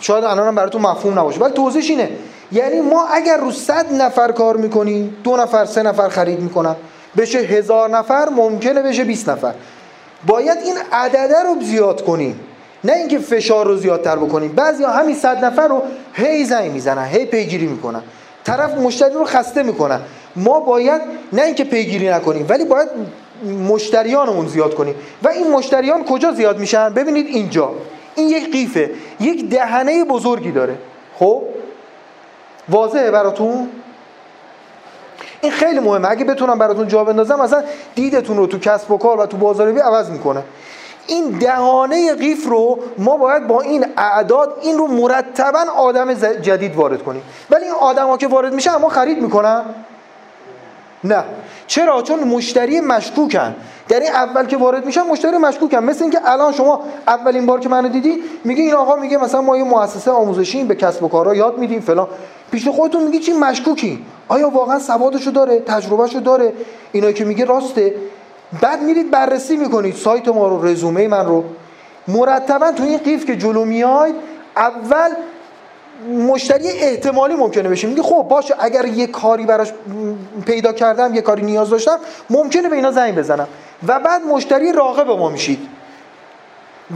شاید 0.00 0.24
الانم 0.24 0.54
براتون 0.54 0.82
مفهوم 0.82 1.18
نباشه. 1.18 1.40
ولی 1.40 1.52
توضیحش 1.52 1.90
اینه. 1.90 2.10
یعنی 2.52 2.80
ما 2.80 3.06
اگر 3.06 3.36
رو 3.36 3.50
صد 3.50 3.92
نفر 3.92 4.32
کار 4.32 4.56
می‌کنیم 4.56 5.16
دو 5.24 5.36
نفر 5.36 5.64
سه 5.64 5.82
نفر 5.82 6.08
خرید 6.08 6.40
می‌کنن. 6.40 6.76
بشه 7.16 7.38
هزار 7.38 7.90
نفر 7.90 8.28
ممکنه 8.28 8.82
بشه 8.82 9.04
20 9.04 9.28
نفر. 9.28 9.54
باید 10.26 10.58
این 10.58 10.74
عدده 10.92 11.42
رو 11.42 11.56
زیاد 11.62 12.04
کنیم 12.04 12.40
نه 12.84 12.92
اینکه 12.92 13.18
فشار 13.18 13.66
رو 13.66 13.76
زیادتر 13.76 14.16
بکنیم. 14.16 14.52
بعضیا 14.52 14.90
همین 14.90 15.16
صد 15.16 15.44
نفر 15.44 15.68
رو 15.68 15.82
هی 16.12 16.44
زنگ 16.44 16.70
می‌زنن 16.72 17.04
هی 17.04 17.26
پیگیری 17.26 17.66
می‌کنن. 17.66 18.02
طرف 18.44 18.74
مشتری 18.74 19.14
رو 19.14 19.24
خسته 19.24 19.62
می‌کنن. 19.62 20.00
ما 20.36 20.60
باید 20.60 21.02
نه 21.32 21.42
اینکه 21.42 21.64
پیگیری 21.64 22.08
نکنیم 22.08 22.46
ولی 22.48 22.64
باید 22.64 22.88
مشتریانمون 23.68 24.46
زیاد 24.46 24.74
کنیم. 24.74 24.94
و 25.22 25.28
این 25.28 25.50
مشتریان 25.50 26.04
کجا 26.04 26.32
زیاد 26.32 26.58
میشن؟ 26.58 26.94
ببینید 26.94 27.26
اینجا. 27.26 27.72
این 28.14 28.28
یک 28.28 28.52
قیفه. 28.52 28.90
یک 29.20 29.50
دهنه 29.50 30.04
بزرگی 30.04 30.52
داره. 30.52 30.76
خب؟ 31.18 31.42
واضحه 32.68 33.10
براتون؟ 33.10 33.68
این 35.40 35.52
خیلی 35.52 35.80
مهمه. 35.80 36.10
اگه 36.10 36.24
بتونم 36.24 36.58
براتون 36.58 36.88
جا 36.88 37.04
بندازم 37.04 37.40
مثلا 37.40 37.62
دیدتون 37.94 38.36
رو 38.36 38.46
تو 38.46 38.58
کسب 38.58 38.90
و 38.90 38.98
کار 38.98 39.20
و 39.20 39.26
تو 39.26 39.36
بازاریابی 39.36 39.80
عوض 39.80 40.10
می‌کنه. 40.10 40.42
این 41.06 41.30
دهانه 41.30 42.14
قیف 42.14 42.46
رو 42.46 42.78
ما 42.98 43.16
باید 43.16 43.46
با 43.46 43.60
این 43.60 43.86
اعداد 43.96 44.56
این 44.62 44.78
رو 44.78 44.86
مرتبا 44.86 45.64
آدم 45.76 46.14
جدید 46.14 46.76
وارد 46.76 47.02
کنیم. 47.02 47.22
ولی 47.50 47.64
این 47.64 47.74
آدم 47.74 48.06
ها 48.06 48.16
که 48.16 48.28
وارد 48.28 48.54
میشن 48.54 48.74
اما 48.74 48.88
خرید 48.88 49.22
می‌کنن؟ 49.22 49.62
نه. 51.04 51.24
چرا؟ 51.66 52.02
چون 52.02 52.24
مشتری 52.24 52.80
مشکوکن. 52.80 53.54
در 53.88 54.00
این 54.00 54.12
اول 54.12 54.46
که 54.46 54.56
وارد 54.56 54.86
میشن 54.86 55.02
مشتری 55.02 55.36
مشکوکن. 55.36 55.78
مثل 55.78 56.02
اینکه 56.02 56.18
الان 56.24 56.52
شما 56.52 56.80
اولین 57.06 57.46
بار 57.46 57.60
که 57.60 57.68
منو 57.68 57.88
دیدی 57.88 58.22
میگه 58.44 58.62
این 58.62 58.74
آقا 58.74 58.96
میگه 58.96 59.16
مثلا 59.16 59.40
ما 59.40 59.56
یه 59.56 59.64
مؤسسه 59.64 60.10
آموزشی 60.10 60.64
به 60.64 60.74
کسب 60.74 61.02
و 61.02 61.08
کارا 61.08 61.34
یاد 61.34 61.58
میدیم 61.58 61.80
فلان. 61.80 62.08
پیش 62.50 62.68
خودتون 62.68 63.02
میگی 63.02 63.18
چی؟ 63.18 63.32
مشکوکی. 63.32 64.04
آیا 64.28 64.48
واقعا 64.48 64.78
سوادشو 64.78 65.30
داره؟ 65.30 65.60
تجربهشو 65.60 66.20
داره؟ 66.20 66.52
اینا 66.92 67.12
که 67.12 67.24
میگه 67.24 67.44
راسته. 67.44 67.94
بعد 68.60 68.82
میرید 68.82 69.10
بررسی 69.10 69.56
می‌کنید 69.56 69.94
سایت 69.94 70.28
ما 70.28 70.48
رو 70.48 70.66
رزومه 70.66 71.08
من 71.08 71.26
رو. 71.26 71.44
مرتبا 72.08 72.72
تو 72.72 72.82
این 72.82 72.98
قیف 72.98 73.26
که 73.26 73.36
جلو 73.36 73.64
میاید 73.64 74.14
اول 74.56 75.10
مشتری 76.08 76.68
احتمالی 76.68 77.34
ممکنه 77.34 77.68
بشه. 77.68 77.88
میگه 77.88 78.02
خب 78.02 78.26
باشه 78.30 78.54
اگر 78.58 78.84
یه 78.84 79.06
کاری 79.06 79.46
براش 79.46 79.72
پیدا 80.46 80.72
کردم 80.72 81.14
یه 81.14 81.20
کاری 81.20 81.42
نیاز 81.42 81.70
داشتم 81.70 81.98
ممکنه 82.30 82.68
به 82.68 82.76
اینا 82.76 82.92
زنگ 82.92 83.14
بزنم. 83.14 83.48
و 83.88 84.00
بعد 84.00 84.22
مشتری 84.22 84.72
راغب 84.72 85.10
ما 85.10 85.28
میشید. 85.28 85.68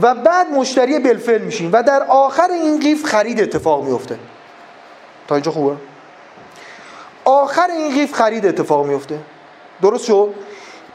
و 0.01 0.15
بعد 0.15 0.51
مشتری 0.51 0.99
بلفل 0.99 1.41
میشین 1.41 1.71
و 1.71 1.83
در 1.83 2.03
آخر 2.03 2.51
این 2.51 2.79
قیف 2.79 3.05
خرید 3.05 3.41
اتفاق 3.41 3.83
میفته 3.83 4.17
تا 5.27 5.35
اینجا 5.35 5.51
خوبه؟ 5.51 5.75
آخر 7.25 7.67
این 7.69 7.93
قیف 7.93 8.13
خرید 8.13 8.45
اتفاق 8.45 8.85
میفته 8.85 9.19
درست 9.81 10.05
شد؟ 10.05 10.33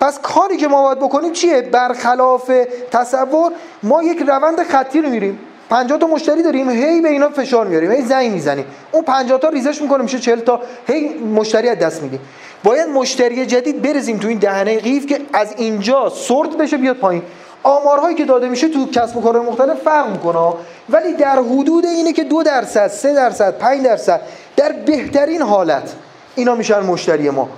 پس 0.03 0.19
کاری 0.23 0.57
که 0.57 0.69
ما 0.69 0.83
باید 0.83 0.99
بکنیم 0.99 1.33
چیه؟ 1.33 1.63
برخلاف 1.63 2.51
تصور 2.91 3.53
ما 3.83 4.03
یک 4.03 4.19
روند 4.19 4.63
خطی 4.63 5.03
رو 5.03 5.09
میریم. 5.09 5.39
50 5.71 5.99
تا 5.99 6.07
مشتری 6.07 6.43
داریم 6.43 6.71
هی 6.71 7.01
به 7.01 7.09
اینا 7.09 7.29
فشار 7.29 7.67
میاریم 7.67 7.93
هی 7.93 8.03
زنگ 8.03 8.33
می‌زنیم. 8.33 8.65
اون 8.93 9.05
50 9.05 9.39
تا 9.41 9.49
ریزش 9.49 9.83
می‌کنه 9.83 10.03
میشه 10.03 10.19
40 10.19 10.41
تا 10.41 10.61
هی 10.87 11.09
مشتری 11.19 11.69
از 11.69 11.79
دست 11.79 12.03
میدیم. 12.03 12.21
باید 12.65 12.89
مشتری 12.89 13.47
جدید 13.47 13.83
برزیم 13.83 14.19
تو 14.19 14.29
این 14.29 14.39
دهنه 14.39 14.79
قیف 14.79 15.07
که 15.07 15.21
از 15.33 15.55
اینجا 15.57 16.09
سورت 16.09 16.57
بشه 16.57 16.77
بیاد 16.77 16.97
پایین. 16.97 17.23
آمارهایی 17.63 18.15
که 18.15 18.25
داده 18.25 18.49
میشه 18.49 18.69
تو 18.69 18.91
کسب 18.91 19.17
و 19.17 19.21
کارهای 19.21 19.47
مختلف 19.47 19.83
فرق 19.83 20.11
می‌کنه. 20.11 20.53
ولی 20.89 21.13
در 21.13 21.39
حدود 21.39 21.87
اینه 21.87 22.13
که 22.13 22.25
دو 22.25 22.43
درصد 22.43 22.89
سه 22.89 23.15
درصد 23.15 23.59
پنج 23.59 23.83
درصد 23.83 24.21
در 24.57 24.73
بهترین 24.73 25.43
حالت 25.43 25.93
اینا 26.35 26.55
میشن 26.55 26.81
مشتری 26.81 27.31
ما. 27.31 27.49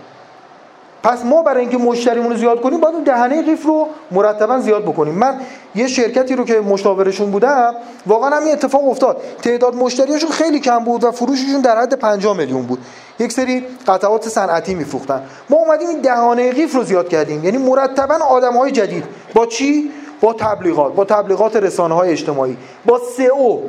پس 1.04 1.24
ما 1.24 1.42
برای 1.42 1.60
اینکه 1.60 1.78
مشتریمون 1.78 2.30
رو 2.30 2.36
زیاد 2.36 2.60
کنیم 2.60 2.80
باید 2.80 2.94
اون 2.94 3.04
دهنه 3.04 3.42
قیف 3.42 3.66
رو 3.66 3.88
مرتبا 4.10 4.60
زیاد 4.60 4.82
بکنیم. 4.82 5.14
من 5.14 5.40
یه 5.74 5.86
شرکتی 5.86 6.36
رو 6.36 6.44
که 6.44 6.60
مشاورشون 6.60 7.30
بودم 7.30 7.74
واقعا 8.06 8.30
همین 8.30 8.52
اتفاق 8.52 8.88
افتاد. 8.88 9.22
تعداد 9.42 9.74
مشتریاشون 9.74 10.30
خیلی 10.30 10.60
کم 10.60 10.84
بود 10.84 11.04
و 11.04 11.10
فروششون 11.10 11.60
در 11.60 11.80
حد 11.80 11.94
5 11.94 12.26
میلیون 12.26 12.62
بود. 12.62 12.78
یک 13.18 13.32
سری 13.32 13.66
قطعات 13.86 14.28
صنعتی 14.28 14.74
میفروختن. 14.74 15.22
ما 15.50 15.56
اومدیم 15.56 15.88
این 15.88 16.00
دهانه 16.00 16.52
قیف 16.52 16.74
رو 16.74 16.82
زیاد 16.82 17.08
کردیم. 17.08 17.44
یعنی 17.44 17.58
مرتبا 17.58 18.14
آدم‌های 18.14 18.70
جدید. 18.70 19.04
با 19.34 19.46
چی؟ 19.46 19.90
با 20.20 20.32
تبلیغات. 20.32 20.94
با 20.94 21.04
تبلیغات 21.04 21.56
رسانه 21.56 21.94
های 21.94 22.10
اجتماعی. 22.10 22.56
با 22.86 23.00
سئو. 23.16 23.60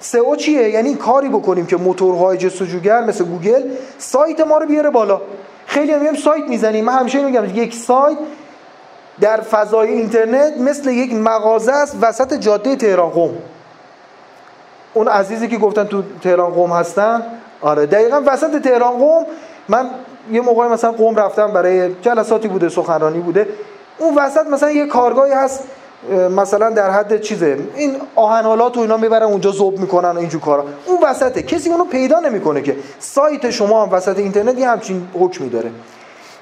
سئو 0.00 0.36
چیه؟ 0.36 0.70
یعنی 0.70 0.94
کاری 0.94 1.28
بکنیم 1.28 1.66
که 1.66 1.76
موتورهای 1.76 2.38
جستجوگر 2.38 3.04
مثل 3.04 3.24
گوگل 3.24 3.62
سایت 3.98 4.40
ما 4.40 4.58
رو 4.58 4.66
بیاره 4.66 4.90
بالا. 4.90 5.20
خیلی 5.66 5.92
هم 5.92 6.14
سایت 6.14 6.44
می‌زنیم. 6.48 6.84
من 6.84 6.92
همیشه 6.92 7.24
میگم 7.24 7.44
یک 7.44 7.74
سایت 7.74 8.18
در 9.20 9.40
فضای 9.40 9.88
اینترنت 9.88 10.58
مثل 10.58 10.90
یک 10.90 11.14
مغازه 11.14 11.72
است 11.72 11.96
وسط 12.00 12.34
جاده 12.34 12.76
تهران 12.76 13.10
قم. 13.10 13.30
اون 14.94 15.08
عزیزی 15.08 15.48
که 15.48 15.58
گفتن 15.58 15.84
تو 15.84 16.02
تهران 16.22 16.50
قم 16.50 16.70
هستن؟ 16.70 17.22
آره 17.60 17.86
دقیقا 17.86 18.22
وسط 18.26 18.62
تهران 18.62 18.98
قم. 18.98 19.26
من 19.68 19.90
یه 20.30 20.40
موقعی 20.40 20.68
مثلا 20.68 20.92
قم 20.92 21.16
رفتم 21.16 21.52
برای 21.52 21.94
جلساتی 22.02 22.48
بوده 22.48 22.68
سخنرانی 22.68 23.18
بوده. 23.18 23.48
اون 23.98 24.18
وسط 24.18 24.46
مثلا 24.46 24.70
یه 24.70 24.86
کارگاهی 24.86 25.32
هست 25.32 25.64
مثلا 26.36 26.70
در 26.70 26.90
حد 26.90 27.20
چیزه. 27.20 27.58
این 27.74 27.96
آهنالات 28.14 28.76
و 28.76 28.80
اینا 28.80 28.96
می‌برن 28.96 29.22
اونجا 29.22 29.50
ذوب 29.50 29.78
می‌کنن 29.78 30.10
و 30.10 30.18
اینجور 30.18 30.40
کارا. 30.40 30.64
اون 30.86 30.98
وسطه. 31.02 31.42
کسی 31.42 31.70
اونو 31.70 31.84
پیدا 31.84 32.20
نمی‌کنه 32.20 32.62
که. 32.62 32.76
سایت 32.98 33.50
شما 33.50 33.86
هم 33.86 33.92
وسط 33.92 34.18
اینترنت 34.18 34.58
یه 34.58 34.68
همچین 34.68 35.08
حکمی 35.20 35.48
داره. 35.48 35.70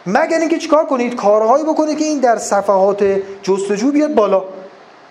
مگر 0.07 0.39
اینکه 0.39 0.59
چیکار 0.59 0.87
کنید؟ 0.87 1.15
کارهایی 1.15 1.65
بکنید 1.65 1.99
که 1.99 2.05
این 2.05 2.21
در 2.21 2.37
صفحات 2.37 3.05
جستجو 3.43 3.93
بیاد 3.93 4.15
بالا. 4.15 4.45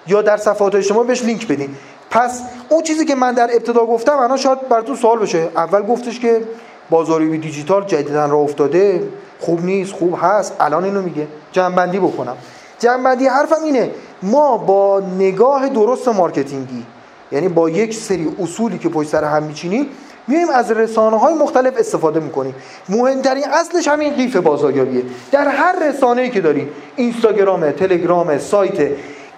یا 0.08 0.22
در 0.22 0.38
صفحات 0.38 0.82
شما 0.82 1.04
بهش 1.04 1.24
لینک 1.24 1.48
بدین. 1.48 1.76
پس 2.12 2.42
اون 2.70 2.84
چیزی 2.84 3.06
که 3.06 3.16
من 3.16 3.34
در 3.34 3.50
ابتدا 3.54 3.86
گفتم 3.86 4.18
الان 4.18 4.38
شاید 4.38 4.70
براتون 4.70 4.96
سوال 4.96 5.20
بشه. 5.20 5.50
اول 5.56 5.82
گفتش 5.82 6.20
که 6.20 6.42
بازاریابی 6.90 7.38
دیجیتال 7.38 7.86
جدیدا 7.86 8.26
راه 8.26 8.38
افتاده. 8.38 9.04
خوب 9.40 9.66
نیست 9.66 9.94
خوب 9.94 10.18
هست. 10.22 10.56
الان 10.60 10.84
اینو 10.84 11.02
میگه. 11.02 11.28
جمع‌بندی 11.52 12.00
بکنم. 12.00 12.38
جمع‌بندی 12.80 13.28
حرفم 13.28 13.64
اینه. 13.64 13.92
ما 14.24 14.58
با 14.58 15.02
نگاه 15.20 15.70
درست 15.70 16.08
marketing 16.08 16.78
ی 16.78 16.86
یعنی 17.32 17.48
با 17.48 17.70
یک 17.70 17.94
سری 17.94 18.28
اصولی 18.40 18.78
که 18.78 18.90
پشت 18.90 19.10
سر 19.10 19.24
هم 19.24 19.44
میچینیم 19.44 19.88
میایم 20.28 20.50
از 20.50 20.72
رسانه 20.72 21.20
های 21.20 21.34
مختلف 21.34 21.74
استفاده 21.78 22.20
می‌کنیم. 22.20 22.56
مهمترین 22.90 23.44
اصلش 23.44 23.88
همین 23.88 24.14
قیف 24.14 24.36
بازاریابیه. 24.36 25.04
در 25.32 25.48
هر 25.48 25.90
رسانه‌ای 25.90 26.30
که 26.30 26.42
داریم 26.42 26.70
اینستاگرام 26.96 27.72
تلگرام 27.72 28.38
سایت 28.38 28.92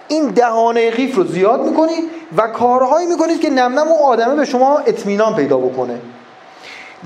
این 0.08 0.26
دهانه 0.26 0.90
قیف 0.90 1.16
رو 1.16 1.24
زیاد 1.24 1.64
می‌کنید 1.64 2.04
و 2.36 2.46
کارهایی 2.46 3.06
می‌کنید 3.06 3.40
که 3.40 3.50
نم 3.50 3.78
نم 3.78 3.88
آدمه 4.04 4.34
به 4.34 4.44
شما 4.44 4.78
اطمینان 4.78 5.36
پیدا 5.36 5.56
بکنه. 5.58 5.98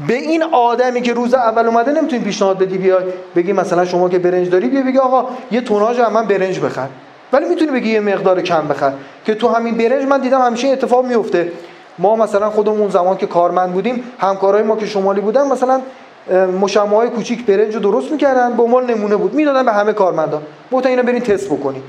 به 0.09 0.14
این 0.14 0.42
آدمی 0.42 1.02
که 1.02 1.12
روز 1.12 1.35
اول 1.35 1.66
اومده 1.66 1.92
نمی‌تونی 1.92 2.25
پیشنهاد 2.25 2.59
بدی 2.59 2.78
بیای 2.78 3.04
بگی 3.37 3.52
مثلا 3.52 3.85
شما 3.85 4.09
که 4.09 4.18
برنج 4.18 4.50
داری 4.50 4.68
بیا 4.68 4.83
بگی 4.83 4.99
آقا 4.99 5.28
یه 5.50 5.61
توناژ 5.61 6.00
من 6.00 6.26
برنج 6.26 6.61
بخر 6.61 6.88
ولی 7.33 7.49
می‌تونی 7.49 7.71
بگی 7.71 7.90
یه 7.90 8.00
مقدار 8.00 8.40
کم 8.40 8.68
بخر. 8.68 8.92
که 9.25 9.35
تو 9.35 9.49
همین 9.49 9.75
برنج 9.75 10.04
من 10.04 10.21
دیدم 10.21 10.40
همیشه 10.40 10.68
اتفاق 10.68 11.06
میفته 11.06 11.52
ما 11.99 12.16
مثلا 12.16 12.50
خودمون 12.50 12.80
اون 12.80 12.90
زمان 12.90 13.16
که 13.16 13.26
کارمند 13.26 13.73
بودیم 13.73 14.04
همکارای 14.18 14.62
ما 14.62 14.76
که 14.76 14.87
شمالی 14.87 15.21
بودن 15.21 15.47
مثلا 15.47 15.80
مشمع 16.61 16.97
های 16.97 17.09
کوچیک 17.09 17.47
برنج 17.47 17.75
رو 17.75 17.80
درست 17.80 18.12
می‌کردن 18.12 18.56
به 18.56 18.62
عنوان 18.62 18.90
نمونه 18.90 19.16
بود. 19.16 19.35
می‌دادن 19.35 19.64
به 19.64 19.73
همه 19.73 19.92
کارمندان 19.92 20.42
گفتن 20.73 20.88
اینو 20.88 21.02
برین 21.02 21.21
تست 21.21 21.47
بکنی 21.47 21.83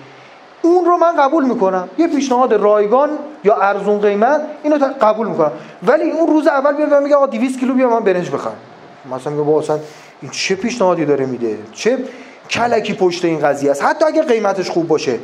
اون 0.61 0.85
رو 0.85 0.97
من 0.97 1.15
قبول 1.15 1.45
می‌کنم. 1.45 1.89
یه 1.97 2.07
پیشنهاد 2.07 2.53
رایگان 2.53 3.09
یا 3.43 3.55
ارزون 3.55 3.99
قیمت 3.99 4.41
اینو 4.63 4.77
قبول 5.01 5.27
می‌کنم. 5.27 5.51
ولی 5.87 6.11
اون 6.11 6.27
روز 6.27 6.47
اول 6.47 6.75
بیاد 6.75 7.03
میگه 7.03 7.15
آقا 7.15 7.25
200 7.25 7.59
کیلو 7.59 7.73
بیا 7.73 7.89
من 7.89 7.99
برنج 7.99 8.31
بخرم. 8.31 8.55
مثلا 9.15 9.33
میگه 9.33 9.43
با 9.43 9.59
اصلا 9.59 9.79
این 10.21 10.31
چه 10.31 10.55
پیشنهادی 10.55 11.05
داره 11.05 11.25
میده؟ 11.25 11.57
چه 11.73 11.97
کلکی 12.49 12.93
پشت 12.93 13.25
این 13.25 13.39
قضیه 13.39 13.71
است. 13.71 13.83
حتی 13.83 14.05
اگر 14.05 14.21
قیمتش 14.21 14.69
خوب 14.69 14.87
باشه. 14.87 15.19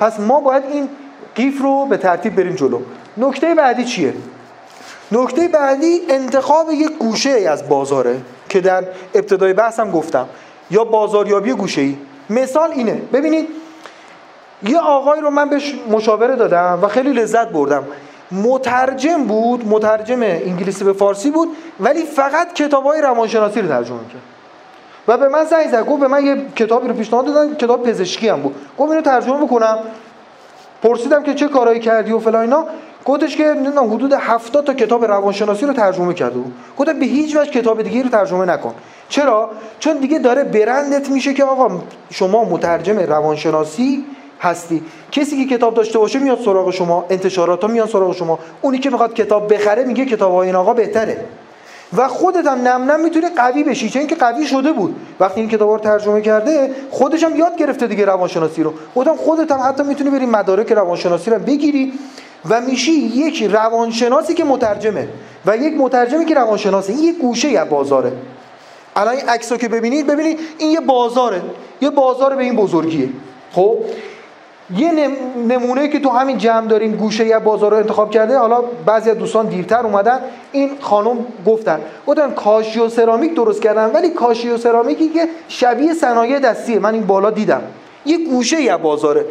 پس 0.00 0.20
ما 0.20 0.40
باید 0.40 0.64
این 0.72 0.88
قیف 1.34 1.62
رو 1.62 1.86
به 1.86 1.96
ترتیب 1.96 2.36
بریم 2.36 2.54
جلو. 2.54 2.80
نکته 3.16 3.54
بعدی 3.54 3.84
چیه؟ 3.84 4.14
نکته 5.12 5.48
بعدی 5.48 6.00
انتخاب 6.08 6.70
یک 6.70 6.90
گوشه 6.98 7.30
ای 7.30 7.46
از 7.46 7.68
بازاره 7.68 8.20
که 8.48 8.60
در 8.60 8.84
ابتدای 9.14 9.52
بحثم 9.52 9.90
گفتم. 9.90 10.28
یا 10.70 10.84
بازاریابی 10.84 11.52
گوشه 11.52 11.80
ای 11.80 11.96
مثال 12.30 12.70
اینه. 12.70 12.94
ببینید 13.12 13.48
یه 14.62 14.78
آقای 14.78 15.20
رو 15.20 15.30
من 15.30 15.50
بهش 15.50 15.74
مشاوره 15.90 16.36
دادم 16.36 16.78
و 16.82 16.88
خیلی 16.88 17.12
لذت 17.12 17.48
بردم. 17.48 17.84
مترجم 18.32 19.24
بود 19.24 19.68
مترجم 19.68 20.22
انگلیسی 20.22 20.84
به 20.84 20.92
فارسی 20.92 21.30
بود 21.30 21.48
ولی 21.80 22.02
فقط 22.02 22.52
کتاب 22.52 22.84
های 22.84 23.00
روانشناسی 23.00 23.60
رو 23.60 23.68
ترجمه 23.68 23.98
کرد 23.98 24.35
و 25.08 25.18
به 25.18 25.28
من 25.28 25.44
زنگ 25.44 25.68
زد. 25.68 25.86
گفت 25.86 26.00
به 26.00 26.08
من 26.08 26.26
یه 26.26 26.36
کتابی 26.56 26.88
رو 26.88 26.94
پیشنهاد 26.94 27.26
دادن 27.26 27.54
کتاب 27.54 27.82
پزشکی 27.82 28.28
هم 28.28 28.40
بود. 28.40 28.54
گفت 28.78 28.90
اینو 28.90 29.02
ترجمه 29.02 29.44
بکنم 29.44 29.78
پرسیدم 30.82 31.22
که 31.22 31.34
چه 31.34 31.48
کارایی 31.48 31.80
کردی 31.80 32.12
و 32.12 32.18
فلان 32.18 32.42
اینا. 32.42 32.64
گفتش 33.04 33.36
که 33.36 33.44
نمی‌دونم 33.44 33.94
حدود 33.94 34.12
70 34.12 34.64
تا 34.64 34.74
کتاب 34.74 35.04
روانشناسی 35.04 35.66
رو 35.66 35.72
ترجمه 35.72 36.14
کرده 36.14 36.38
بود. 36.38 36.54
گفتم 36.78 36.98
به 36.98 37.06
هیچ 37.06 37.36
وجه 37.36 37.50
کتاب 37.50 37.82
دیگه 37.82 38.02
رو 38.02 38.08
ترجمه 38.08 38.44
نکن. 38.44 38.74
چرا؟ 39.08 39.50
چون 39.78 39.96
دیگه 39.96 40.18
داره 40.18 40.44
برندت 40.44 41.10
میشه 41.10 41.34
که 41.34 41.44
آقا 41.44 41.80
شما 42.10 42.44
مترجم 42.44 42.98
روانشناسی 42.98 44.04
هستی. 44.40 44.82
کسی 45.12 45.44
که 45.44 45.56
کتاب 45.56 45.74
داشته 45.74 45.98
باشه 45.98 46.18
میاد 46.18 46.40
سراغ 46.40 46.70
شما 46.70 47.06
انتشارات 47.10 47.62
ها 47.62 47.68
میان 47.68 47.86
سراغ 47.86 48.14
شما. 48.14 48.38
اونی 48.62 48.78
که 48.78 48.90
می‌خواد 48.90 49.14
کتاب 49.14 49.54
بخره 49.54 49.84
میگه 49.84 50.04
کتاب 50.04 50.32
های 50.32 50.46
این 50.46 50.56
آقا 50.56 50.74
بهتره. 50.74 51.24
و 51.96 52.08
خودت 52.08 52.46
هم 52.46 52.58
نم 52.68 52.90
نم 52.90 53.00
می‌تونی 53.00 53.26
قوی 53.36 53.64
بشی 53.64 53.90
چون 53.90 54.06
که 54.06 54.14
قوی 54.14 54.46
شده 54.46 54.72
بود. 54.72 54.96
وقتی 55.20 55.40
این 55.40 55.48
کتاب 55.50 55.70
رو 55.70 55.78
ترجمه 55.78 56.20
کرده 56.20 56.70
خودش 56.90 57.24
هم 57.24 57.36
یاد 57.36 57.56
گرفته 57.56 57.86
دیگه 57.86 58.04
روانشناسی 58.04 58.62
رو. 58.62 58.72
خودم 58.94 59.16
خودت 59.16 59.52
هم 59.52 59.60
حتی 59.68 59.82
می‌تونی 59.82 60.10
بری 60.10 60.26
مدارک 60.26 60.72
روانشناسی 60.72 61.30
رو 61.30 61.38
بگیری 61.38 61.92
و 62.48 62.60
میشی 62.60 62.92
یک 62.92 63.42
روانشناسی 63.42 64.34
که 64.34 64.44
مترجمه 64.44 65.08
و 65.46 65.56
یک 65.56 65.74
مترجمی 65.78 66.24
که 66.24 66.34
روانشناسه. 66.34 66.92
این 66.92 67.02
یک 67.02 67.18
گوشه 67.18 67.48
از 67.48 67.68
بازاره. 67.68 68.12
الان 68.96 69.14
این 69.14 69.28
عکسو 69.28 69.56
که 69.56 69.68
ببینید 69.68 70.06
ببینید 70.06 70.38
این 70.58 70.70
یه 70.70 70.80
بازاره. 70.80 71.42
یه 71.80 71.90
بازار 71.90 72.36
به 72.36 72.42
این 72.42 72.56
بزرگیه. 72.56 73.08
خب؟ 73.52 73.76
یه 74.74 74.92
نمونه 75.48 75.88
که 75.88 76.00
تو 76.00 76.10
همین 76.10 76.38
جمع 76.38 76.66
داریم 76.66 76.92
گوشه 76.92 77.26
یه 77.26 77.38
بازار 77.38 77.70
رو 77.70 77.76
انتخاب 77.76 78.10
کرده 78.10 78.38
حالا 78.38 78.62
بعضی 78.86 79.10
از 79.10 79.18
دوستان 79.18 79.46
دیرتر 79.46 79.80
اومدن 79.80 80.20
این 80.52 80.70
خانم 80.80 81.16
گفتن 81.46 81.80
گفتن 82.06 82.30
کاشی 82.30 82.80
و 82.80 82.88
سرامیک 82.88 83.34
درست 83.34 83.62
کردن 83.62 83.92
ولی 83.92 84.10
کاشی 84.10 84.50
و 84.50 84.56
سرامیکی 84.56 85.08
که 85.08 85.28
شبیه 85.48 85.94
صنایع 85.94 86.38
دستیه. 86.38 86.78
من 86.78 86.94
این 86.94 87.06
بالا 87.06 87.30
دیدم. 87.30 87.62
یه 88.06 88.18
گوشه 88.18 88.62
یه 88.62 88.76
بازاره 88.76 89.24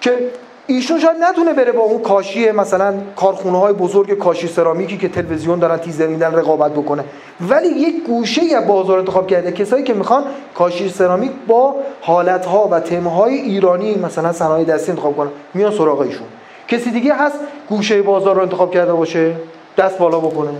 که 0.00 0.30
ایشون 0.66 1.00
شاید 1.00 1.16
نتونه 1.20 1.52
بره 1.52 1.72
با 1.72 1.82
اون 1.82 2.02
کاشی 2.02 2.50
مثلا 2.50 2.94
کارخونه 3.16 3.58
های 3.58 3.72
بزرگ 3.72 4.18
کاشی 4.18 4.48
سرامیکی 4.48 4.98
که 4.98 5.08
تلویزیون 5.08 5.58
دارن 5.58 5.76
تیزر 5.76 6.06
میدن 6.06 6.34
رقابت 6.34 6.72
بکنه. 6.72 7.04
ولی 7.40 7.68
یک 7.68 8.04
گوشه 8.06 8.44
یا 8.44 8.60
بازار 8.60 8.98
انتخاب 8.98 9.26
کرده. 9.26 9.52
کسایی 9.52 9.84
که 9.84 9.94
می‌خوان 9.94 10.24
کاشی 10.54 10.88
سرامیک 10.88 11.30
با 11.46 11.74
حالت 12.00 12.46
ها 12.46 12.68
و 12.68 12.80
تم 12.80 13.08
های 13.08 13.34
ایرانی 13.34 13.94
مثلا 13.94 14.32
صنایع 14.32 14.64
دستی 14.64 14.90
انتخاب 14.90 15.16
کنن. 15.16 15.30
میان 15.54 15.72
سراغ 15.72 16.00
ایشون. 16.00 16.26
کسی 16.68 16.90
دیگه 16.90 17.14
هست 17.14 17.38
گوشه 17.68 18.02
بازار 18.02 18.34
رو 18.34 18.42
انتخاب 18.42 18.74
کرده 18.74 18.92
باشه؟ 18.92 19.34
دست 19.78 19.98
بالا 19.98 20.20
بکنه. 20.20 20.50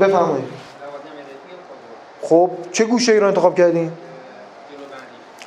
بفرمایید. 0.00 0.44
خب 2.22 2.50
چه 2.72 2.84
گوشه 2.84 3.12
ای 3.12 3.20
رو 3.20 3.26
انتخاب 3.26 3.54
کردین؟ 3.54 3.92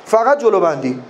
فقط 0.04 0.38
جلو 0.38 0.60
بندی 0.60 1.00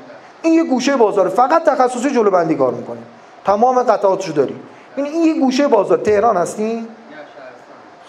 این 0.43 0.55
یه 0.55 0.65
گوشه 0.65 0.97
بازار 0.97 1.29
فقط 1.29 1.65
تخصصی 1.65 2.11
جلو 2.11 2.31
بندی 2.31 2.55
کار 2.55 2.73
می‌کنه. 2.73 2.99
تمام 3.45 3.83
قطعاتشو 3.83 4.33
داری. 4.33 4.57
این 4.97 5.07
این 5.07 5.25
یه 5.25 5.41
گوشه 5.41 5.69
بازار. 5.69 5.99
تهران 5.99 6.37
هستی؟ 6.37 6.89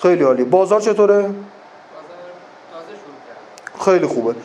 خیلی 0.02 0.24
عالی. 0.24 0.44
بازار 0.44 0.82
چطوره؟ 0.82 1.30
خیلی 3.86 4.06
خوبه. 4.06 4.36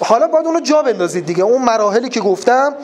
حالا 0.00 0.28
باید 0.28 0.46
اونو 0.46 0.60
جا 0.60 0.82
بندازید 0.82 1.26
دیگه. 1.26 1.44
اون 1.44 1.62
مراحلی 1.62 2.08
که 2.08 2.20
گفتم 2.20 2.74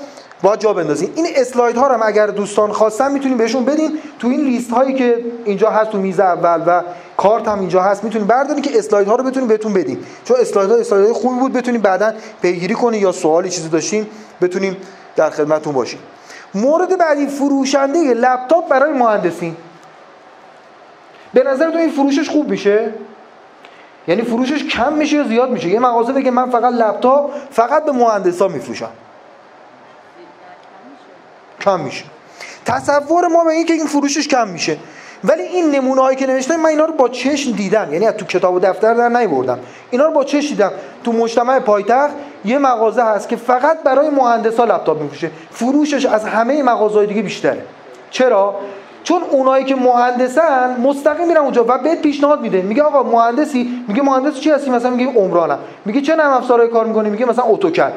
باید 0.45 0.61
جا 0.61 0.73
بندازید 0.73 1.13
این 1.15 1.27
اسلاید 1.37 1.77
ها 1.77 1.87
رو 1.87 1.95
هم 1.95 2.01
اگر 2.05 2.27
دوستان 2.27 2.73
خواستن 2.73 3.13
می‌تونیم 3.13 3.37
بهشون 3.37 3.65
بدین. 3.65 3.99
تو 4.19 4.29
این 4.29 4.41
لیست 4.41 4.71
هایی 4.71 4.95
که 4.95 5.25
اینجا 5.45 5.71
هست 5.71 5.91
تو 5.91 5.99
میز 5.99 6.21
اول 6.21 6.63
و 6.67 6.83
کارت 7.17 7.49
هم 7.49 7.61
اینجا 7.61 7.83
هست 7.83 8.05
می‌تونید 8.05 8.29
بردارید 8.29 8.65
که 8.65 8.79
اسلاید 8.79 9.09
ها 9.09 9.17
رو 9.17 9.25
بتونیم 9.25 9.49
بهتون 9.49 9.73
بدیم 9.73 10.07
چون 10.25 10.37
اسلاید 10.41 10.71
ها 10.71 10.77
اسلاید 10.77 11.13
خوبی 11.13 11.41
بود. 11.41 11.53
بتونیم 11.53 11.81
بعدا 11.81 12.13
پیگیری 12.43 12.75
کنید 12.75 13.03
یا 13.03 13.13
سوالی 13.13 13.51
چیزی 13.51 13.69
داشتین 13.69 14.07
بتونیم 14.43 14.77
در 15.17 15.31
خدمتتون 15.31 15.73
باشیم 15.73 15.99
مورد 16.55 16.99
بعدی 16.99 17.27
فروشنده 17.27 18.15
لپتاپ 18.15 18.69
برای 18.69 18.93
مهندسین. 18.93 19.57
به 21.35 21.43
نظرتون 21.43 21.81
این 21.81 21.91
فروشش 21.91 22.31
خوب 22.31 22.49
میشه؟ 22.49 22.95
یعنی 24.09 24.23
فروشش 24.23 24.65
کم 24.65 24.93
میشه 24.93 25.17
یا 25.17 25.29
زیاد 25.29 25.51
میشه؟ 25.51 25.69
یه 25.69 25.79
مغازه 25.79 26.13
بگه 26.13 26.31
من 26.31 26.51
فقط 26.51 26.73
لپتاپ 26.73 27.31
فقط 27.51 27.85
به 27.85 27.93
مهندسا 27.93 28.49
میفروشم. 28.49 28.91
کم 31.65 31.81
میشه. 31.81 32.05
تصور 32.67 33.29
ما 33.29 33.45
به 33.45 33.51
این 33.51 33.67
که 33.67 33.73
این 33.73 33.87
فروشش 33.87 34.29
کم 34.29 34.49
میشه. 34.49 34.77
ولی 35.25 35.43
این 35.43 35.71
نمونه 35.71 36.01
هایی 36.01 36.17
که 36.17 36.27
نوشتم 36.27 36.57
من 36.57 36.67
اینا 36.67 36.85
رو 36.85 36.93
با 36.93 37.09
چشم 37.09 37.53
دیدم. 37.53 37.93
یعنی 37.93 38.07
از 38.07 38.15
تو 38.15 38.25
کتاب 38.25 38.55
و 38.55 38.61
دفتر 38.61 38.95
در 38.95 39.09
نیوردم. 39.09 39.59
اینا 39.91 40.05
رو 40.05 40.13
با 40.13 40.25
چشم 40.25 40.49
دیدم. 40.49 40.73
تو 41.05 41.13
مجتمع 41.13 41.59
پایتخت 41.59 42.15
یه 42.45 42.59
مغازه 42.59 43.03
هست 43.03 43.29
که 43.29 43.37
فقط 43.37 43.83
برای 43.83 44.11
مهندسا 44.11 44.65
لپتاپ 44.65 45.01
میفروشه. 45.01 45.31
فروشش 45.51 46.07
از 46.07 46.25
همه 46.25 46.63
مغازهای 46.63 47.07
دیگه 47.07 47.23
بیشتره. 47.23 47.63
چرا؟ 48.11 48.55
چون 49.03 49.23
اونایی 49.23 49.65
که 49.65 49.75
مهندسن 49.75 50.81
مستقیم 50.81 51.29
میرن 51.29 51.41
اونجا 51.41 51.65
و 51.69 51.79
بهت 51.79 52.03
پیشنهاد 52.03 52.41
میده. 52.41 52.63
میگه 52.63 52.83
آقا 52.83 53.03
مهندسی 53.03 53.85
میگه 53.89 54.03
مهندس 54.03 54.41
چی 54.41 54.51
هستی؟ 54.51 54.71
مثلا 54.71 54.91
میگه 54.91 55.13
عمرانم. 55.13 55.59
میگه 55.85 56.01
چه 56.01 56.17
نرم 56.17 56.33
افزارهای 56.33 56.69
کار 56.69 56.87
می‌کنی؟ 56.87 57.11
میگه 57.11 57.27
مثلا 57.27 57.45
اتوکد. 57.45 57.93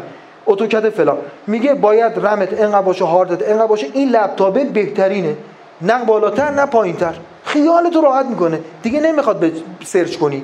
اتوکد 0.47 0.89
فلان. 0.89 1.17
میگه 1.47 1.73
باید 1.73 2.25
رمت 2.25 2.53
اینقدر 2.53 2.81
باشه 2.81 3.05
هاردت 3.05 3.47
اینقدر 3.47 3.67
باشه 3.67 3.87
این 3.93 4.09
لپتاپ 4.09 4.63
بهترینه. 4.63 5.35
نه 5.81 6.05
بالاتر 6.05 6.51
نه 6.51 6.65
پایینتر. 6.65 7.13
خیال 7.43 7.89
تو 7.89 8.01
راحت 8.01 8.25
می‌کنه. 8.25 8.59
دیگه 8.83 8.99
نمی‌خواد 8.99 9.39
به 9.39 9.51
سرچ 9.85 10.17
کنی. 10.17 10.43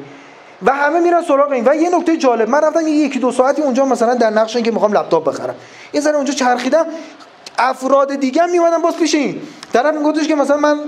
و 0.65 0.71
همه 0.71 0.99
میرن 0.99 1.21
سراغ 1.21 1.51
این. 1.51 1.63
و 1.67 1.75
یه 1.75 1.97
نکته 1.97 2.17
جالب 2.17 2.49
من 2.49 2.61
رفتم 2.61 2.87
یکی 2.87 3.19
دو 3.19 3.31
ساعتی 3.31 3.61
اونجا 3.61 3.85
مثلا 3.85 4.13
در 4.13 4.29
نقش 4.29 4.57
که 4.57 4.71
می‌خوام 4.71 4.93
لپتاپ 4.93 5.27
بخرم. 5.27 5.55
یه 5.93 6.01
ذره 6.01 6.15
اونجا 6.15 6.33
چرخیدم. 6.33 6.85
افراد 7.57 8.15
دیگه 8.15 8.45
میومدن 8.45 8.77
باز 8.77 8.97
پیش 8.97 9.15
این. 9.15 9.41
طرف 9.73 9.95
میگفتش 9.95 10.27
که 10.27 10.35
مثلا 10.35 10.57
من 10.57 10.79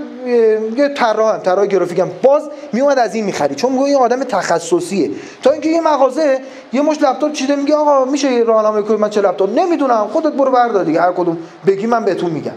یه 0.76 0.88
طراحم 0.88 1.38
طراح 1.38 1.66
گرافیکم 1.66 2.08
باز 2.22 2.42
میومد 2.72 2.98
از 2.98 3.14
این 3.14 3.24
می‌خری 3.24 3.54
چون 3.54 3.72
میگه 3.72 3.84
این 3.84 3.96
آدم 3.96 4.24
تخصصیه. 4.24 5.10
تا 5.42 5.50
اینکه 5.50 5.68
یه 5.68 5.80
مغازه 5.80 6.38
یه 6.72 6.82
مش 6.82 7.02
لپتاپ 7.02 7.32
چیده 7.32 7.56
میگه 7.56 7.74
آقا 7.74 8.04
میشه 8.04 8.28
راهنمایی 8.46 8.84
کنی 8.84 8.96
من 8.96 9.10
چه 9.10 9.20
لپتاپ؟ 9.20 9.58
نمی‌دونم. 9.58 10.08
خودت 10.12 10.32
برو 10.32 10.50
بردار 10.50 10.84
دیگه. 10.84 11.00
هر 11.00 11.12
کدوم 11.12 11.38
بگی 11.66 11.86
من 11.86 12.04
بهتون 12.04 12.30
میگم. 12.30 12.52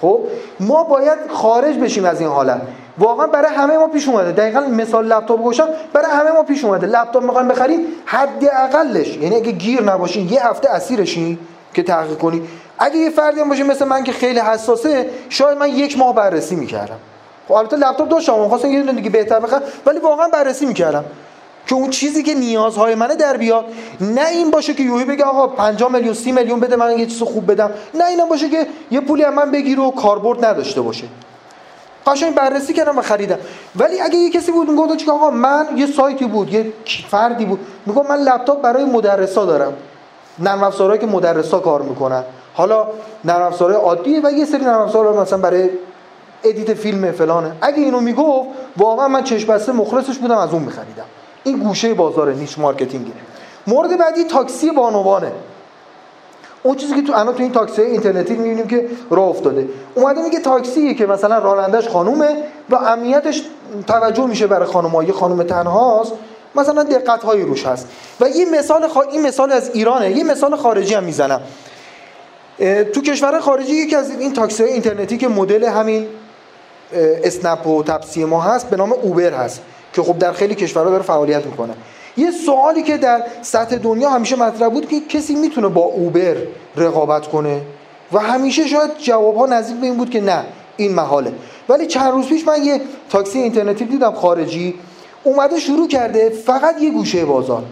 خب؟ 0.00 0.20
ما 0.60 0.84
باید 0.84 1.18
خارج 1.28 1.76
بشیم 1.76 2.04
از 2.04 2.20
این 2.20 2.30
حالت. 2.30 2.60
واقعا 2.98 3.26
برای 3.26 3.54
همه 3.54 3.78
ما 3.78 3.86
پیش 3.86 4.08
اومده. 4.08 4.32
دقیقا 4.32 4.60
مثال 4.60 5.06
لپتاپ 5.06 5.42
گوشم 5.42 5.68
برای 5.92 6.10
همه 6.10 6.30
ما 6.30 6.42
پیش 6.42 6.64
اومده. 6.64 6.86
لپتاپ 6.86 7.22
می‌خوایم 7.22 7.48
بخریم 7.48 7.80
حد 8.04 8.44
اقلش 8.52 9.16
یعنی 9.16 9.36
اگه 9.36 9.52
گیر 9.52 9.82
نباشین 9.82 10.28
یه 10.28 10.46
هفته 10.46 10.70
اسیرشین. 10.70 11.38
که 11.74 11.82
تحقیق 11.82 12.18
کنی. 12.18 12.42
اگه 12.78 12.96
یه 12.96 13.10
فردی 13.10 13.40
هم 13.40 13.48
باشه 13.48 13.62
مثل 13.62 13.84
من 13.84 14.04
که 14.04 14.12
خیلی 14.12 14.40
حساسه 14.40 15.10
شاید 15.28 15.58
من 15.58 15.68
یک 15.68 15.98
ماه 15.98 16.14
بررسی 16.14 16.56
می‌کردم. 16.56 16.98
خب 17.48 17.52
البته 17.52 17.76
لپتاپ 17.76 18.08
داشتم 18.08 18.48
خواستم 18.48 18.72
یه 18.72 18.82
دیگه 18.82 19.10
بهتر 19.10 19.40
بخرم 19.40 19.62
ولی 19.86 19.98
واقعا 19.98 20.28
بررسی 20.28 20.66
می‌کردم. 20.66 21.04
که 21.66 21.74
اون 21.74 21.90
چیزی 21.90 22.22
که 22.22 22.34
نیازهای 22.34 22.94
منه 22.94 23.14
در 23.14 23.36
بیاد. 23.36 23.64
نه 24.00 24.28
این 24.28 24.50
باشه 24.50 24.74
که 24.74 24.82
یوهی 24.82 25.04
بگه 25.04 25.24
آقا 25.24 25.46
5 25.46 25.82
میلیون 25.82 26.14
30 26.14 26.32
میلیون 26.32 26.60
بده 26.60 26.76
من 26.76 26.98
یه 26.98 27.06
چیز 27.06 27.22
خوب 27.22 27.50
بدم. 27.52 27.70
نه 27.94 28.06
اینم 28.06 28.28
باشه 28.28 28.48
که 28.48 28.66
یه 28.90 29.00
پولی 29.00 29.24
از 29.24 29.34
من 29.34 29.50
بگیر 29.50 29.80
و 29.80 29.90
کاربرد 29.90 30.44
نداشته 30.44 30.80
باشه. 30.80 31.04
قشنگ 32.06 32.34
بررسی 32.34 32.72
کردم 32.72 32.98
و 32.98 33.02
خریدم. 33.02 33.38
ولی 33.76 34.00
اگه 34.00 34.16
یه 34.16 34.30
کسی 34.30 34.52
بود 34.52 34.70
می‌گفت 34.70 35.08
آقا 35.08 35.30
من 35.30 35.66
یه 35.76 35.86
سایتی 35.86 36.24
بود 36.24 36.52
یه 36.52 36.72
فردی 37.10 37.44
بود 37.44 37.60
میگم 37.86 38.06
من 38.06 38.16
لپتاپ 38.16 38.62
برای 38.62 38.84
مدرسا 38.84 39.46
دارم. 39.46 39.72
نرم 40.38 40.62
افزارهایی 40.62 41.00
که 41.00 41.06
مدرسا 41.06 41.58
کار 41.58 41.82
می‌کنن. 41.82 42.24
حالا 42.54 42.86
نرم 43.24 43.42
افزارهای 43.42 43.80
عادیه 43.80 44.20
و 44.24 44.30
یه 44.30 44.44
سری 44.44 44.64
نرم 44.64 44.80
افزار 44.80 45.20
مثلا 45.20 45.38
برای 45.38 45.70
edit 46.44 46.74
فیلم 46.74 47.12
فلانه. 47.12 47.52
اگه 47.60 47.78
اینو 47.78 48.00
می‌گفت 48.00 48.48
واقعا 48.76 49.08
من 49.08 49.24
چشم 49.24 49.52
بسته 49.52 49.72
مخلصش 49.72 50.18
بودم 50.18 50.38
از 50.38 50.52
اون 50.52 50.62
میخریدم. 50.62 51.04
این 51.44 51.58
گوشه 51.58 51.94
بازار 51.94 52.32
niche 52.32 52.58
marketing 52.58 53.02
ه. 53.02 53.12
مورد 53.66 53.98
بعدی 53.98 54.24
تاکسی 54.24 54.70
بانوانه. 54.70 55.32
اون 56.62 56.76
چیزی 56.76 56.94
که 56.94 57.02
تو 57.02 57.12
انا 57.12 57.32
تو 57.32 57.42
این 57.42 57.52
تاکسی 57.52 57.82
اینترنتی 57.82 58.34
می‌بینیم 58.34 58.66
که 58.66 58.88
راه 59.10 59.28
افتاده. 59.28 59.68
اومده 59.94 60.22
میگه 60.22 60.40
تاکسی 60.40 60.94
که 60.94 61.06
مثلا 61.06 61.38
رانندش 61.38 61.88
خانومه 61.88 62.36
و 62.70 62.74
امنیتش 62.74 63.42
توجه 63.86 64.26
میشه 64.26 64.46
برای 64.46 64.66
خانم‌ها. 64.66 65.04
یه 65.04 65.12
خانم 65.12 65.42
تنهاست 65.42 66.12
مثلا 66.56 66.82
دقت 66.82 67.24
هایی 67.24 67.42
روش 67.42 67.66
هست. 67.66 67.88
و 68.20 68.24
این 68.24 68.50
مثال 68.50 68.88
خا... 68.88 69.00
این 69.00 69.22
مثال 69.22 69.52
از 69.52 69.70
ایرانه. 69.74 70.10
یه 70.10 70.24
مثال 70.24 70.56
خارجی 70.56 70.94
هم 70.94 71.04
می‌زنم. 71.04 71.40
تو 72.92 73.02
کشور 73.02 73.40
خارجی 73.40 73.72
یکی 73.72 73.96
از 73.96 74.10
این 74.10 74.32
تاکسی 74.32 74.62
اینترنتی 74.62 75.16
که 75.16 75.28
مدل 75.28 75.64
همین 75.64 76.06
اسنپ 77.24 77.66
و 77.66 77.82
تپسی 77.82 78.24
ما 78.24 78.40
هست 78.40 78.70
به 78.70 78.76
نام 78.76 78.92
اوبر 78.92 79.32
هست 79.32 79.60
که 79.92 80.02
خب 80.02 80.18
در 80.18 80.32
خیلی 80.32 80.54
کشورها 80.54 80.90
داره 80.90 81.02
فعالیت 81.02 81.46
می‌کنه. 81.46 81.74
یه 82.16 82.30
سوالی 82.30 82.82
که 82.82 82.96
در 82.96 83.22
سطح 83.42 83.76
دنیا 83.76 84.10
همیشه 84.10 84.36
مطرح 84.36 84.68
بود 84.68 84.88
که 84.88 85.00
کسی 85.00 85.34
می‌تونه 85.34 85.68
با 85.68 85.80
اوبر 85.80 86.36
رقابت 86.76 87.26
کنه؟ 87.26 87.60
و 88.12 88.18
همیشه 88.18 88.66
شاید 88.66 88.90
جواب 88.98 89.36
ها 89.36 89.46
نزدیک 89.46 89.76
به 89.76 89.86
این 89.86 89.96
بود 89.96 90.10
که 90.10 90.20
نه 90.20 90.44
این 90.76 90.94
محاله. 90.94 91.32
ولی 91.68 91.86
چند 91.86 92.12
روز 92.12 92.26
پیش 92.26 92.46
من 92.46 92.64
یه 92.64 92.80
تاکسی 93.10 93.38
اینترنتی 93.38 93.84
دیدم 93.84 94.12
خارجی. 94.12 94.74
اومده 95.24 95.58
شروع 95.58 95.88
کرده 95.88 96.30
فقط 96.30 96.82
یه 96.82 96.90
گوشه 96.90 97.24
بازار 97.24 97.62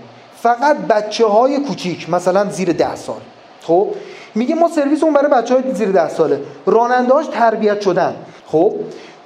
فقط 0.42 0.76
بچه 0.76 1.26
های 1.26 1.58
کوچیک 1.58 2.10
مثلا 2.10 2.50
زیر 2.50 2.72
ده 2.72 2.96
سال. 2.96 3.20
خب؟ 3.62 3.88
میگه 4.34 4.54
ما 4.54 4.68
سرویس 4.68 5.02
اون 5.02 5.12
برای 5.14 5.30
بچه 5.30 5.54
های 5.54 5.74
زیر 5.74 5.88
ده 5.88 6.08
ساله. 6.08 6.40
رانندهاش 6.66 7.26
تربیت 7.26 7.80
شدن. 7.80 8.16
خب؟ 8.46 8.74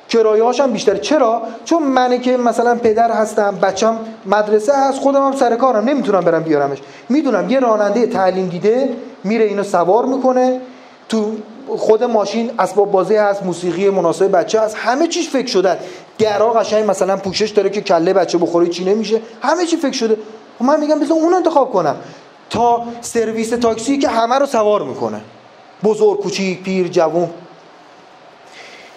کرایه 0.09 0.45
هم 0.45 0.73
بیشتره. 0.73 0.99
چرا؟ 0.99 1.43
چون 1.65 1.83
من 1.83 2.19
که 2.19 2.37
مثلا 2.37 2.75
پدر 2.75 3.11
هستم 3.11 3.59
بچم 3.63 3.99
مدرسه 4.27 4.73
هست 4.77 4.99
خودم 4.99 5.27
هم 5.27 5.33
سر 5.33 5.57
کارم. 5.57 5.89
نمی‌تونم 5.89 6.21
برم 6.21 6.43
بیارمش. 6.43 6.79
می‌دونم 7.09 7.51
یه 7.51 7.61
راننده 7.61 8.07
تعلیم 8.07 8.49
دیده 8.49 8.89
میره 9.25 9.45
اینو 9.45 9.63
سوار 9.63 10.07
می‌کنه. 10.07 10.61
تو 11.09 11.33
خود 11.69 12.05
ماشین 12.05 12.51
اسباب 12.59 12.91
بازی 12.91 13.17
هست 13.17 13.43
موسیقی 13.43 13.91
مناسب 13.91 14.31
بچه 14.31 14.61
هست 14.61 14.77
همه 14.79 15.07
چیش 15.07 15.31
فکر 15.31 15.47
شده 15.47 15.79
گرا 16.19 16.53
قشنگ 16.53 16.91
مثلا 16.91 17.17
پوشش 17.17 17.51
داره 17.51 17.71
که 17.71 17.81
کله 17.81 18.13
بچه 18.13 18.39
بخوره 18.39 18.67
چی 18.67 18.85
نمیشه؟ 18.85 19.21
همه 19.43 19.67
چی 19.67 19.77
فکر 19.77 19.93
شده. 19.93 20.17
خب 20.59 20.65
من 20.65 20.81
میگم 20.81 21.01
بذار 21.01 21.19
اون 21.19 21.35
انتخاب 21.35 21.73
کنم. 21.73 21.97
تا 22.51 22.85
سرویس 23.01 23.51
تاکسی 23.51 23.99
که 23.99 24.09
همه 24.09 24.39
رو 24.39 24.47
سوار 24.47 24.83
می‌کنه. 24.83 25.21
بزرگ 25.85 26.21
کوچیک 26.21 26.63
پیر 26.63 26.89
جوون. 26.89 27.31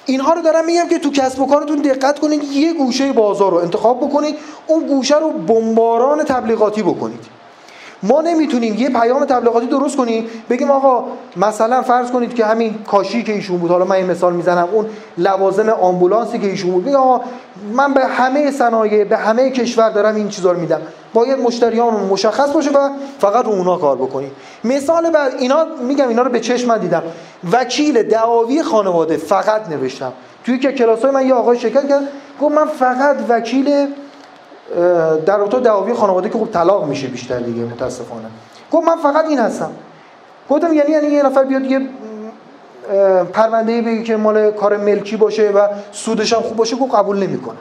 اینها 0.06 0.34
رو 0.34 0.42
دارم 0.42 0.66
میگم 0.66 0.88
که 0.90 1.00
تو 1.00 1.12
کسب 1.12 1.40
و 1.42 1.48
کارتون 1.48 1.78
دقت 1.78 2.20
کنید 2.20 2.44
یه 2.44 2.74
گوشه 2.74 3.14
بازار 3.14 3.52
رو 3.52 3.58
انتخاب 3.58 3.98
بکنید 3.98 4.36
اون 4.68 4.88
گوشه 4.88 5.20
رو 5.20 5.32
بمباران 5.32 6.24
تبلیغاتی 6.24 6.84
بکنید. 6.84 7.39
ما 8.04 8.22
نمی‌تونیم 8.22 8.76
یه 8.76 8.90
پیام 8.90 9.26
تبلیغاتی 9.26 9.68
درست 9.68 9.98
کنیم 9.98 10.30
بگیم 10.50 10.72
آقا 10.72 11.04
مثلا 11.38 11.82
فرض 11.82 12.12
کنید 12.12 12.34
که 12.34 12.46
همین 12.46 12.76
کاشی 12.88 13.24
که 13.24 13.34
ایشون 13.34 13.58
بود 13.58 13.72
حالا 13.72 13.86
من 13.86 13.96
این 13.96 14.06
مثال 14.06 14.34
می‌زنم 14.34 14.68
اون 14.72 14.86
لوازم 15.18 15.70
آمبولانسی 15.70 16.40
که 16.40 16.48
ایشون 16.48 16.72
بود 16.72 16.86
بگم 16.86 16.96
آقا 16.96 17.22
من 17.74 17.94
به 17.94 18.06
همه 18.06 18.52
صنایع 18.52 19.04
به 19.04 19.18
همه 19.18 19.50
کشور 19.50 19.90
دارم 19.90 20.16
این 20.16 20.30
چیزا 20.30 20.52
رو 20.52 20.60
میدم. 20.60 20.82
باید 21.14 21.40
مشتریان 21.40 21.94
مشخص 21.94 22.52
باشه 22.52 22.70
و 22.70 22.90
فقط 23.20 23.46
رو 23.46 23.52
اونا 23.52 23.78
کار 23.78 23.96
بکنیم. 23.96 24.32
مثال 24.64 25.10
بعد 25.10 25.34
اینا 25.40 25.66
میگم 25.88 26.08
اینا 26.08 26.22
رو 26.22 26.32
به 26.32 26.40
چشم 26.40 26.78
دیدم. 26.78 27.04
وکیل 27.52 28.04
دعاوی 28.04 28.64
خانواده 28.64 29.18
فقط 29.18 29.70
نوشتم. 29.70 30.14
توی 30.46 30.60
که 30.60 30.72
کلاسای 30.72 31.12
من 31.12 31.28
یه 31.28 31.34
آقای 31.34 31.60
شرکت 31.60 31.90
کرد 31.90 32.04
گفت 32.42 32.56
من 32.56 32.66
فقط 32.66 33.16
وکیل 33.30 33.88
در 35.26 35.42
اتاق 35.42 35.64
دعاوی 35.64 35.94
خانواده 35.94 36.30
که 36.30 36.38
خب 36.38 36.48
طلاق 36.54 36.86
میشه 36.86 37.08
بیشتر 37.08 37.40
دیگه 37.40 37.62
متاسفانه. 37.62 38.28
گفت 38.72 38.88
من 38.88 38.96
فقط 38.96 39.26
این 39.26 39.40
هستم. 39.40 39.72
گفتم 40.50 40.74
یعنی 40.74 40.92
یعنی 40.92 41.08
یه 41.08 41.24
نفر 41.24 41.44
بیاد 41.44 41.66
یه 41.66 41.82
پرونده 43.34 43.82
بگه 43.82 44.04
که 44.04 44.16
مال 44.16 44.52
کار 44.52 44.78
ملکی 44.78 45.18
باشه 45.18 45.50
و 45.50 45.68
سودش 45.92 46.34
هم 46.34 46.42
خوب 46.42 46.58
باشه 46.58 46.76
گفت 46.76 46.96
قبول 46.96 47.18
نمی‌کنه 47.18 47.58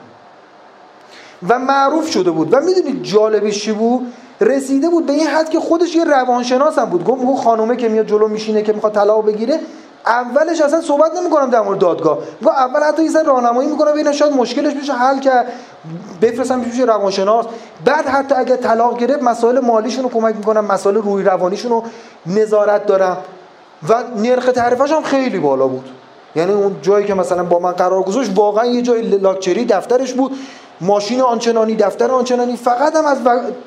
و 1.49 1.59
معروف 1.59 2.09
شده 2.09 2.31
بود. 2.31 2.53
و 2.53 2.59
می‌دونید 2.59 3.03
جالبش 3.03 3.63
چی 3.63 3.71
بود؟ 3.71 4.13
رسیده 4.41 4.89
بود 4.89 5.05
به 5.05 5.13
این 5.13 5.27
حد 5.27 5.49
که 5.49 5.59
خودش 5.59 5.95
یه 5.95 6.03
روانشناس 6.03 6.79
هم 6.79 6.85
بود. 6.85 7.05
گفت 7.05 7.43
خانومه 7.43 7.75
که 7.75 7.89
میاد 7.89 8.05
جلو 8.05 8.27
میشینه 8.27 8.61
که 8.61 8.73
می‌خواد 8.73 8.93
طلاق 8.93 9.25
بگیره 9.25 9.59
اولش 10.05 10.61
اصلا 10.61 10.81
صحبت 10.81 11.11
نمی‌کنم 11.15 11.49
در 11.49 11.61
مورد 11.61 11.79
دادگاه. 11.79 12.17
و 12.41 12.49
اول 12.49 12.83
حتی 12.83 13.03
یه 13.03 13.23
راهنمایی 13.23 13.69
می‌کنم 13.69 13.91
ببینم 13.91 14.11
شاید 14.11 14.33
مشکلش 14.33 14.73
بشه 14.73 14.93
حل 14.93 15.19
کرد 15.19 15.45
بفرستم 16.21 16.61
پیش 16.61 16.79
روانشناس. 16.79 17.45
بعد 17.85 18.05
حتی 18.05 18.35
اگه 18.35 18.57
طلاق 18.57 18.97
گرفت 18.97 19.23
مسائل 19.23 19.59
مالیشون 19.59 20.03
رو 20.03 20.09
کمک 20.09 20.35
می‌کنم 20.35 20.65
مسائل 20.65 20.95
روی 20.95 21.23
روانیشون 21.23 21.71
رو 21.71 21.83
نظارت 22.25 22.85
دارم. 22.85 23.17
و 23.89 24.03
نرخ 24.17 24.45
تعرفش 24.45 24.91
هم 24.91 25.03
خیلی 25.03 25.39
بالا 25.39 25.67
بود. 25.67 25.89
یعنی 26.35 26.53
اون 26.53 26.75
جایی 26.81 27.05
که 27.05 27.13
مثلا 27.13 27.43
با 27.43 27.59
من 27.59 27.71
قرار 27.71 28.03
گذاشت 28.03 28.31
واقعا 28.35 28.65
یه 28.65 28.81
جای 28.81 29.01
لاکچری 29.01 29.65
دفترش 29.65 30.13
بود. 30.13 30.31
ماشین 30.81 31.21
آنچنانی 31.21 31.75
دفتر 31.75 32.11
آنچنانی 32.11 32.57
فقط 32.57 32.95
هم 32.95 33.05
از 33.05 33.17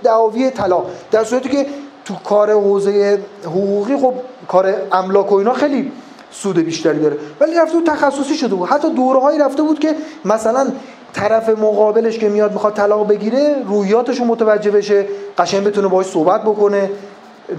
دعاوی 0.02 0.50
طلاق. 0.50 0.86
در 1.10 1.24
صورتی 1.24 1.48
که 1.48 1.66
تو 2.04 2.14
کار 2.14 2.52
حوزه 2.52 3.18
حقوقی 3.44 3.96
خب 3.96 4.14
کار 4.48 4.74
املاک 4.92 5.32
و 5.32 5.34
اینا 5.34 5.52
خیلی 5.52 5.92
سود 6.32 6.58
بیشتری 6.58 6.98
داره. 6.98 7.16
ولی 7.40 7.54
رفته 7.54 7.76
بود 7.76 7.86
تخصصی 7.86 8.34
شده 8.34 8.54
بود. 8.54 8.68
حتی 8.68 8.90
دورهایی 8.90 9.38
رفته 9.38 9.62
بود 9.62 9.78
که 9.78 9.94
مثلا 10.24 10.66
طرف 11.12 11.48
مقابلش 11.48 12.18
که 12.18 12.28
میاد 12.28 12.52
می‌خواد 12.52 12.74
طلاق 12.74 13.08
بگیره 13.08 13.56
رویاتش 13.66 14.18
رو 14.18 14.24
متوجه 14.24 14.70
بشه 14.70 15.06
قشنگ 15.38 15.64
بتونه 15.64 15.88
باهاش 15.88 16.06
صحبت 16.06 16.42
بکنه 16.42 16.90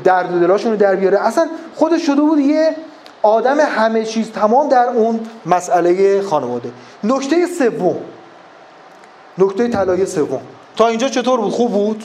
درد 0.04 0.36
و 0.36 0.40
دلاشون 0.40 0.72
رو 0.72 0.78
در 0.78 0.96
بیاره. 0.96 1.20
اصلا 1.20 1.48
خودش 1.76 2.06
شده 2.06 2.22
بود 2.22 2.40
یه 2.40 2.76
آدم 3.22 3.60
همه 3.60 4.04
چیز 4.06 4.32
تمام 4.32 4.70
در 4.70 4.88
اون 4.88 5.20
مسئله 5.46 6.22
خانواده. 6.22 6.72
نکته 7.04 7.46
سوم. 7.46 7.96
نکته 9.38 9.68
طلای 9.68 10.06
سوم. 10.06 10.42
تا 10.76 10.88
اینجا 10.88 11.10
چطور 11.10 11.40
بود؟ 11.40 11.52
خوب 11.52 11.72
بود؟ 11.72 12.04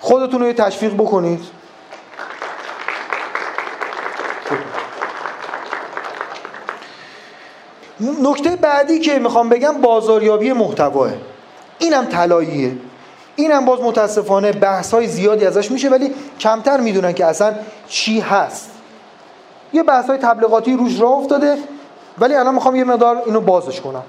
خودتون 0.00 0.40
رو 0.40 0.52
تشویق 0.52 0.94
بکنید. 0.94 1.40
نکته 8.00 8.56
بعدی 8.56 8.98
که 8.98 9.18
می‌خوام 9.18 9.48
بگم 9.48 9.72
بازاریابی 9.72 10.52
محتواه. 10.52 11.10
اینم 11.78 12.04
طلاییه. 12.04 12.76
اینم 13.36 13.64
باز 13.64 13.80
متاسفانه 13.80 14.52
بحث 14.52 14.94
های 14.94 15.06
زیادی 15.06 15.46
ازش 15.46 15.70
میشه 15.70 15.88
ولی 15.88 16.14
کمتر 16.40 16.80
می‌دونن 16.80 17.12
که 17.12 17.26
اصلا 17.26 17.54
چی 17.88 18.20
هست. 18.20 18.70
یه 19.72 19.82
بحث 19.82 20.06
های 20.06 20.18
تبلیغاتی 20.18 20.76
روش 20.76 21.00
راه 21.00 21.12
افتاده 21.12 21.58
ولی 22.18 22.34
الان 22.34 22.54
می‌خوام 22.54 22.76
یه 22.76 22.84
مقدار 22.84 23.22
اینو 23.26 23.40
بازش 23.40 23.80
کنم. 23.80 24.02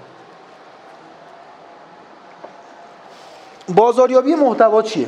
بازاریابی 3.75 4.35
محتوا 4.35 4.81
چیه؟ 4.81 5.07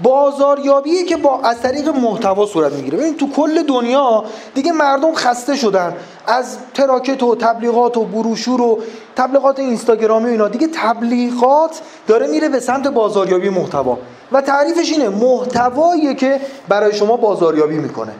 بازاریابی 0.00 1.04
که 1.04 1.16
با 1.16 1.40
از 1.40 1.60
طریق 1.60 1.88
محتوا 1.88 2.46
صورت 2.46 2.72
می‌گیره. 2.72 2.98
ببین 2.98 3.16
تو 3.16 3.30
کل 3.30 3.62
دنیا 3.62 4.24
دیگه 4.54 4.72
مردم 4.72 5.14
خسته 5.14 5.56
شدن. 5.56 5.96
از 6.26 6.58
تراکت 6.74 7.22
و 7.22 7.36
تبلیغات 7.36 7.96
و 7.96 8.04
بروشور 8.04 8.60
و 8.60 8.78
تبلیغات 9.16 9.58
اینستاگرامی 9.58 10.26
و 10.26 10.30
اینا 10.30 10.48
دیگه 10.48 10.68
تبلیغات 10.74 11.80
داره 12.06 12.26
میره 12.26 12.48
به 12.48 12.60
سمت 12.60 12.88
بازاریابی 12.88 13.48
محتوا. 13.48 13.98
و 14.32 14.40
تعریفش 14.40 14.92
اینه 14.92 15.08
محتوایی 15.08 16.14
که 16.14 16.40
برای 16.68 16.94
شما 16.94 17.16
بازاریابی 17.16 17.78
می‌کنه. 17.78 18.12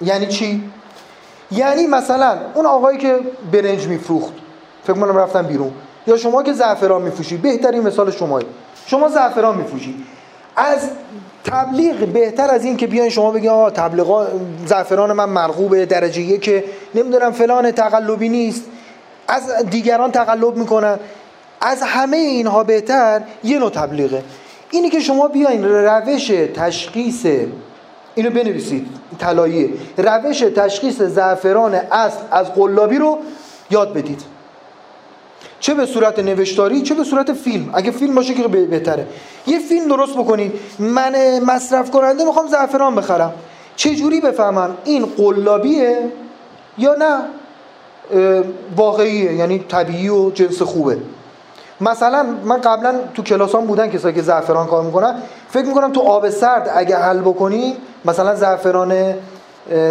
یعنی 0.00 0.26
چی؟ 0.26 0.70
یعنی 1.50 1.86
مثلا 1.86 2.38
اون 2.54 2.66
آقایی 2.66 2.98
که 2.98 3.20
برنج 3.52 3.86
میفروخت 3.86 4.32
فکر 4.84 4.92
کنم 4.92 5.16
رفتن 5.16 5.42
بیرون 5.42 5.72
یا 6.06 6.16
شما 6.16 6.42
که 6.42 6.52
زعفران 6.52 7.02
میفروشی 7.02 7.36
بهترین 7.36 7.82
مثال 7.82 8.10
شمایی 8.10 8.46
شما 8.86 9.08
زعفران 9.08 9.56
میفروشی. 9.56 10.04
از 10.56 10.90
تبلیغ 11.44 11.96
بهتر 11.96 12.50
از 12.50 12.64
این 12.64 12.76
که 12.76 12.86
بیاین 12.86 13.10
شما 13.10 13.30
بگین 13.30 13.50
آقا 13.50 13.70
تبلیغات 13.70 14.28
زعفران 14.66 15.12
من 15.12 15.28
مرغوبه 15.28 15.86
درجه 15.86 16.38
که 16.38 16.64
نمی‌دونم 16.94 17.32
فلان 17.32 17.70
تقلبی 17.70 18.28
نیست. 18.28 18.64
از 19.28 19.52
دیگران 19.70 20.10
تقلب 20.10 20.56
می‌کنن. 20.56 20.98
از 21.60 21.82
همه 21.82 22.16
اینها 22.16 22.64
بهتر 22.64 23.20
یه 23.44 23.58
نوع 23.58 23.70
تبلیغه. 23.70 24.22
اینی 24.70 24.90
که 24.90 25.00
شما 25.00 25.28
بیاین 25.28 25.64
روش 25.64 26.32
تشخیص 26.54 27.26
اینو 28.14 28.30
بنویسید. 28.30 28.86
طلاییه 29.18 29.70
روش 29.96 30.38
تشخیص 30.40 31.02
زعفران 31.02 31.74
اصل 31.74 32.18
از 32.30 32.54
قلابی 32.54 32.98
رو 32.98 33.18
یاد 33.70 33.92
بدید. 33.94 34.31
چه 35.62 35.74
به 35.74 35.86
صورت 35.86 36.18
نوشتاری 36.18 36.82
چه 36.82 36.94
به 36.94 37.04
صورت 37.04 37.32
فیلم. 37.32 37.70
اگه 37.74 37.90
فیلم 37.90 38.14
باشه 38.14 38.34
که 38.34 38.48
بهتره. 38.48 39.06
یه 39.46 39.58
فیلم 39.58 39.88
درست 39.88 40.16
بکنید. 40.16 40.52
من 40.78 41.38
مصرف 41.46 41.90
کننده 41.90 42.24
می‌خوام 42.24 42.46
زعفران 42.46 42.94
بخرم. 42.94 43.32
چه 43.76 43.94
جوری 43.94 44.20
بفهمم 44.20 44.70
این 44.84 45.06
قلابیه 45.16 45.98
یا 46.78 46.94
نه؟ 46.94 47.18
واقعیه. 48.76 49.32
یعنی 49.32 49.58
طبیعی 49.58 50.08
و 50.08 50.30
جنس 50.30 50.62
خوبه. 50.62 50.98
مثلا 51.80 52.26
من 52.44 52.60
قبلا 52.60 52.94
تو 53.14 53.22
کلاسام 53.22 53.66
بودن 53.66 53.90
کسایی 53.90 54.14
که 54.14 54.22
زعفران 54.22 54.66
کار 54.66 54.82
می‌کنن 54.82 55.14
فکر 55.48 55.66
می‌کنم 55.66 55.92
تو 55.92 56.00
آب 56.00 56.30
سرد 56.30 56.70
اگه 56.74 56.96
حل 56.96 57.18
بکنی 57.18 57.76
مثلا 58.04 58.34
زعفران 58.34 59.14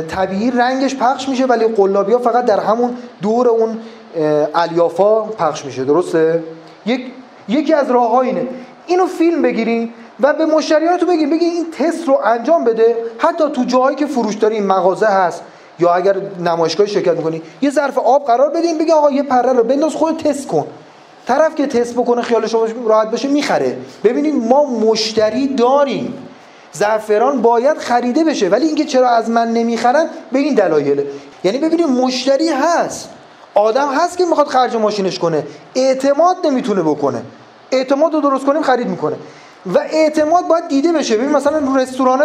طبیعی 0.09 0.51
رنگش 0.51 0.95
پخش 0.95 1.29
میشه 1.29 1.45
ولی 1.45 1.67
قلابی 1.67 2.17
فقط 2.17 2.45
در 2.45 2.59
همون 2.59 2.97
دور 3.21 3.47
اون 3.47 3.77
الیافا 4.55 5.21
پخش 5.21 5.65
میشه 5.65 5.83
درسته؟ 5.83 6.43
یک 6.85 7.05
یکی 7.49 7.73
از 7.73 7.91
راه 7.91 8.15
اینه. 8.15 8.47
اینو 8.87 9.07
فیلم 9.07 9.41
بگیرین 9.41 9.89
و 10.19 10.33
به 10.33 10.45
مشتریانتون 10.45 11.09
بگین 11.09 11.29
بگین 11.29 11.49
این 11.49 11.65
تست 11.71 12.07
رو 12.07 12.19
انجام 12.23 12.63
بده. 12.63 12.95
حتی 13.17 13.43
تو 13.53 13.63
جاهایی 13.63 13.95
که 13.95 14.05
فروش 14.05 14.35
داری 14.35 14.59
مغازه 14.59 15.05
هست. 15.05 15.43
یا 15.79 15.93
اگر 15.93 16.15
نمایشگاه 16.39 16.87
شرکت 16.87 17.17
می‌کنی 17.17 17.41
یه 17.61 17.69
ظرف 17.69 17.97
آب 17.97 18.25
قرار 18.25 18.49
بدین 18.49 18.77
بگی 18.77 18.91
آقا 18.91 19.11
یه 19.11 19.23
پره 19.23 19.53
رو 19.53 19.63
بنداز 19.63 19.93
خود 19.93 20.17
تست 20.17 20.47
کن. 20.47 20.67
طرف 21.27 21.55
که 21.55 21.67
تست 21.67 21.93
بکنه 21.93 22.21
خیالش 22.21 22.55
راحت 22.87 23.11
بشه 23.11 23.27
می‌خره. 23.27 23.77
ببینید 24.03 24.35
ما 24.35 24.65
مشتری 24.65 25.47
داریم. 25.47 26.13
زعفران 26.71 27.41
باید 27.41 27.77
خریده 27.77 28.23
بشه. 28.23 28.49
ولی 28.49 28.65
اینکه 28.65 28.85
چرا 28.85 29.09
از 29.09 29.29
من 29.29 29.53
نمی‌خرن؟ 29.53 30.09
به 30.31 30.39
این 30.39 30.55
دلایله 30.55 31.05
یعنی 31.43 31.57
ببینید 31.57 31.87
مشتری 31.87 32.49
هست. 32.49 33.09
آدم 33.55 33.89
هست 33.89 34.17
که 34.17 34.25
می‌خواد 34.25 34.47
خرج 34.47 34.75
ماشینش 34.75 35.19
کنه. 35.19 35.43
اعتماد 35.75 36.37
نمی‌تونه 36.45 36.81
بکنه. 36.81 37.21
اعتماد 37.71 38.13
رو 38.13 38.21
درست 38.21 38.45
کنیم 38.45 38.61
خرید 38.61 38.87
می‌کنه. 38.87 39.15
و 39.65 39.79
اعتماد 39.79 40.47
باید 40.47 40.67
دیده 40.67 40.91
بشه. 40.91 41.17
ببین 41.17 41.29
مثلا 41.29 41.75
رستوران 41.75 42.21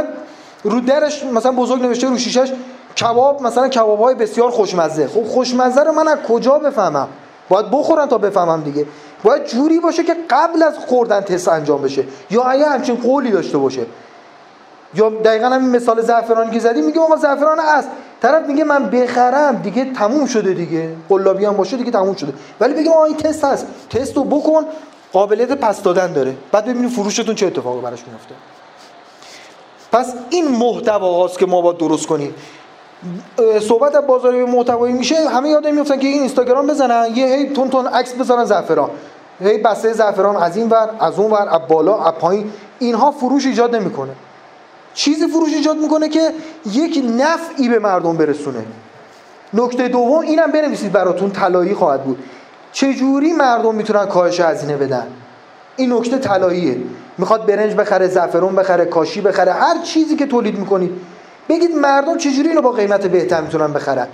رو 0.64 0.80
درش 0.80 1.24
مثلا 1.24 1.52
بزرگ 1.52 1.82
نوشته 1.82 2.08
رو 2.08 2.18
شیشش 2.18 2.52
کباب 3.00 3.42
مثلا 3.42 3.68
کباب 3.68 4.00
های 4.00 4.14
بسیار 4.14 4.50
خوشمزه. 4.50 5.08
خب 5.08 5.24
خوشمزه 5.24 5.82
رو 5.82 5.92
من 5.92 6.08
از 6.08 6.18
کجا 6.28 6.58
بفهمم؟ 6.58 7.08
باید 7.48 7.70
بخورن 7.70 8.06
تا 8.06 8.18
بفهمم 8.18 8.62
دیگه. 8.62 8.86
باید 9.24 9.44
جوری 9.44 9.80
باشه 9.80 10.04
که 10.04 10.16
قبل 10.30 10.62
از 10.62 10.78
خوردن 10.78 11.20
تست 11.20 11.48
انجام 11.48 11.82
بشه. 11.82 12.04
یا 12.30 12.42
اگه 12.42 12.64
همچین 12.64 12.96
قولی 12.96 13.30
داشته 13.30 13.58
باشه. 13.58 13.86
یا 14.96 15.08
دقیقا 15.08 15.46
همین 15.46 15.76
مثال 15.76 16.02
زعفرانی 16.02 16.50
که 16.50 16.58
زدی 16.58 16.80
میگه 16.80 17.00
آقا 17.00 17.16
زعفران 17.16 17.60
است. 17.60 17.88
طرف 18.22 18.46
میگه 18.46 18.64
من 18.64 18.90
بخرم 18.90 19.56
دیگه 19.56 19.92
تموم 19.92 20.26
شده 20.26 20.54
دیگه. 20.54 20.88
قلابی 21.08 21.44
هم 21.44 21.56
باشه 21.56 21.76
دیگه 21.76 21.90
تموم 21.90 22.14
شده. 22.14 22.32
ولی 22.60 22.74
بگیم 22.74 22.92
آقا 22.92 23.04
این 23.04 23.16
تست 23.16 23.44
هست. 23.44 23.66
تست 23.90 24.16
رو 24.16 24.24
بکن 24.24 24.64
قابلیت 25.12 25.52
پس 25.52 25.82
دادن 25.82 26.12
داره. 26.12 26.36
بعد 26.52 26.64
ببینیم 26.64 26.88
فروشتون 26.88 27.34
چه 27.34 27.46
اتفاقی 27.46 27.80
براش 27.80 28.04
میفته 28.06 28.34
پس 29.92 30.14
این 30.30 30.48
محتوا 30.48 31.22
هاست 31.22 31.38
که 31.38 31.46
ما 31.46 31.60
باید 31.60 31.76
درست 31.76 32.06
کنیم. 32.06 32.34
صحبت 33.60 33.94
از 33.94 34.06
بازاری 34.06 34.44
محتوایی 34.44 34.92
میشه. 34.92 35.28
همه 35.28 35.48
یاد 35.48 35.66
میفتن 35.66 35.98
که 35.98 36.06
این 36.06 36.18
اینستاگرام 36.18 36.66
بزنن 36.66 37.06
یه 37.14 37.26
هی 37.26 37.48
تون 37.48 37.70
تون 37.70 37.86
عکس 37.86 38.14
بزنن 38.14 38.44
زعفران. 38.44 38.90
هی 39.40 39.58
بسته 39.58 39.92
زعفران 39.92 40.36
از 40.36 40.56
این 40.56 40.68
ور 40.68 40.90
از 41.00 41.18
اون 41.18 41.30
ور 41.30 41.48
از 41.48 41.60
بالا 41.68 42.04
از 42.04 42.12
پایین. 42.12 42.52
اینها 42.78 43.10
فروش 43.10 43.46
ایجاد 43.46 43.76
نمی‌کنه. 43.76 44.12
چیزی 44.96 45.26
فروش 45.26 45.52
ایجاد 45.54 45.76
می‌کنه 45.76 46.08
که 46.08 46.32
یک 46.72 47.04
نفعی 47.18 47.68
به 47.68 47.78
مردم 47.78 48.16
برسونه. 48.16 48.64
نکته 49.54 49.88
دوم 49.88 50.18
اینم 50.18 50.52
بنویسید 50.52 50.92
براتون 50.92 51.30
طلایی 51.30 51.74
خواهد 51.74 52.04
بود. 52.04 52.18
چجوری 52.72 53.32
مردم 53.32 53.74
می‌تونن 53.74 54.06
کاهش 54.06 54.40
هزینه 54.40 54.76
بدن؟ 54.76 55.06
این 55.76 55.92
نکته 55.92 56.18
طلاییه. 56.18 56.76
می‌خواد 57.18 57.46
برنج 57.46 57.74
بخره 57.74 58.08
زعفرون 58.08 58.56
بخره 58.56 58.84
کاشی 58.84 59.20
بخره 59.20 59.52
هر 59.52 59.78
چیزی 59.82 60.16
که 60.16 60.26
تولید 60.26 60.58
می‌کنید. 60.58 60.90
بگید 61.48 61.74
مردم 61.74 62.16
چجوری 62.16 62.48
اینو 62.48 62.60
با 62.60 62.72
قیمت 62.72 63.06
بهتر 63.06 63.40
می‌تونن 63.40 63.72
بخرن؟ 63.72 64.06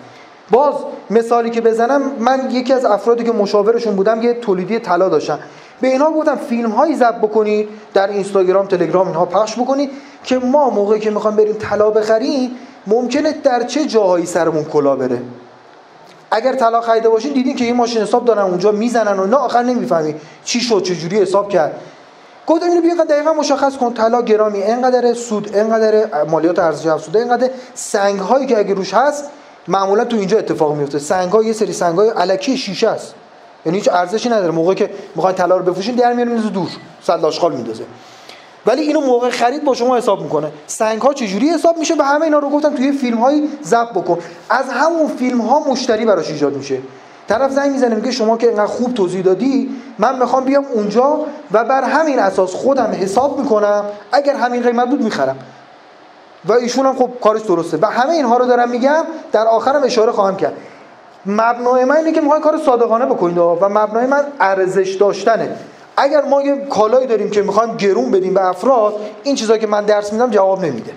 باز 0.50 0.74
مثالی 1.10 1.50
که 1.50 1.60
بزنم 1.60 2.02
من 2.18 2.50
یکی 2.50 2.72
از 2.72 2.84
افرادی 2.84 3.24
که 3.24 3.32
مشاورشون 3.32 3.96
بودم 3.96 4.22
یه 4.22 4.34
تولیدی 4.34 4.78
طلا 4.78 5.08
داشتم 5.08 5.38
به 5.82 5.88
اینها 5.88 6.10
گفتم 6.10 6.36
فیلم 6.36 6.70
هایی 6.70 6.96
ضبط 6.96 7.14
بکنید 7.14 7.68
در 7.94 8.08
اینستاگرام 8.08 8.66
تلگرام 8.66 9.06
اینها 9.06 9.26
پخش 9.26 9.58
بکنید 9.58 9.90
که 10.24 10.38
ما 10.38 10.70
موقعی 10.70 11.00
که 11.00 11.10
می‌خوام 11.10 11.36
بریم 11.36 11.52
طلا 11.52 11.90
بخریم 11.90 12.50
ممکنه 12.86 13.32
در 13.32 13.62
چه 13.62 13.84
جاهایی 13.84 14.26
سرمون 14.26 14.64
کلا 14.64 14.96
بره. 14.96 15.22
اگر 16.30 16.54
طلا 16.54 16.80
خریده 16.80 17.08
باشین 17.08 17.32
دیدین 17.32 17.56
که 17.56 17.64
این 17.64 17.76
ماشین 17.76 18.02
حساب 18.02 18.24
دارن 18.24 18.42
اونجا 18.42 18.72
می‌زنن 18.72 19.18
و 19.18 19.26
نه 19.26 19.36
آخر 19.36 19.62
نمی‌فهمی 19.62 20.14
چی 20.44 20.60
شد 20.60 20.82
چه 20.82 20.94
جوری 20.94 21.20
حساب 21.20 21.48
کرد. 21.48 21.80
گفتم 22.46 22.66
اینو 22.66 22.80
بیا 22.80 23.04
دقیقا 23.04 23.32
مشخص 23.32 23.76
کن 23.76 23.94
طلا 23.94 24.22
گرامی 24.22 24.62
اینقدر 24.62 25.14
سود 25.14 25.56
اینقدر 25.56 26.24
مالیات 26.24 26.58
ارزش 26.58 26.86
افزوده 26.86 27.18
اینقدر 27.18 27.50
سنگ 27.74 28.20
هایی 28.20 28.46
که 28.46 28.58
اگه 28.58 28.74
روش 28.74 28.94
هست 28.94 29.24
معمولا 29.68 30.04
تو 30.04 30.16
اینجا 30.16 30.38
اتفاق 30.38 30.76
میفته 30.76 30.98
سنگ 30.98 31.32
ها 31.32 31.42
یه 31.42 31.52
سری 31.52 31.72
سنگ 31.72 31.94
های 31.98 32.10
الکی 32.16 32.56
شیشه 32.56 32.88
است. 32.88 33.14
یعنی 33.66 33.78
هیچ 33.78 33.88
ارزشی 33.88 34.28
نداره. 34.28 34.50
موقعی 34.50 34.74
که 34.74 34.90
می‌خواین 35.14 35.36
طلا 35.36 35.56
رو 35.56 35.64
بفروشین 35.64 35.94
در 35.94 36.12
میارین 36.12 36.36
دور. 36.36 36.68
صد 37.02 37.24
آشغال 37.24 37.52
میندازه. 37.52 37.84
ولی 38.66 38.82
اینو 38.82 39.00
موقع 39.00 39.30
خرید 39.30 39.64
با 39.64 39.74
شما 39.74 39.96
حساب 39.96 40.22
می‌کنه. 40.22 40.52
سنگ 40.66 41.00
ها 41.02 41.12
چجوری 41.12 41.48
حساب 41.48 41.78
میشه؟ 41.78 41.94
و 41.98 42.02
همه 42.02 42.24
اینا 42.24 42.38
رو 42.38 42.50
گفتم 42.50 42.74
توی 42.74 42.92
فیلم 42.92 43.18
هایی 43.18 43.48
ضبط 43.64 43.90
بکن. 43.90 44.18
از 44.50 44.68
همون 44.68 45.08
فیلم 45.08 45.40
ها 45.40 45.60
مشتری 45.70 46.04
براش 46.04 46.30
ایجاد 46.30 46.56
میشه. 46.56 46.78
طرف 47.28 47.50
زنگ 47.50 47.70
می‌زنه 47.70 47.94
میگه 47.94 48.10
شما 48.10 48.36
که 48.36 48.46
اینقدر 48.46 48.66
خوب 48.66 48.94
توضیح 48.94 49.22
دادی 49.22 49.70
من 49.98 50.18
می‌خوام 50.18 50.44
بیام 50.44 50.64
اونجا 50.72 51.20
و 51.52 51.64
بر 51.64 51.84
همین 51.84 52.18
اساس 52.18 52.54
خودم 52.54 52.90
حساب 53.00 53.38
می‌کنم. 53.40 53.84
اگر 54.12 54.34
همین 54.34 54.62
قیمت 54.62 54.88
بود 54.88 55.02
می‌خرم. 55.02 55.36
و 56.44 56.52
ایشون 56.52 56.86
هم 56.86 56.96
خب 56.96 57.10
کارش 57.20 57.42
درسته. 57.42 57.78
و 57.82 57.86
همه 57.86 58.12
اینها 58.12 58.36
رو 58.36 58.46
دارم 58.46 58.70
میگم 58.70 59.04
در 59.32 59.46
آخرم 59.46 59.84
اشاره 59.84 60.12
خواهم 60.12 60.36
کرد. 60.36 60.52
مبنای 61.26 61.84
من 61.84 61.96
اینه 61.96 62.12
که 62.12 62.20
می‌خوام 62.20 62.40
کار 62.40 62.58
صادقانه 62.58 63.06
بکنید 63.06 63.38
و 63.38 63.68
مبنای 63.70 64.06
من 64.06 64.24
ارزش 64.40 64.94
داشتنه. 64.94 65.56
اگر 65.96 66.24
ما 66.24 66.42
یه 66.42 66.56
کالایی 66.56 67.06
داریم 67.06 67.30
که 67.30 67.42
می‌خوایم 67.42 67.76
گرون 67.76 68.10
بدیم 68.10 68.34
به 68.34 68.48
افراد 68.48 68.94
این 69.22 69.34
چیزایی 69.34 69.60
که 69.60 69.66
من 69.66 69.84
درس 69.84 70.12
میدم 70.12 70.30
جواب 70.30 70.64
نمیده. 70.64 70.92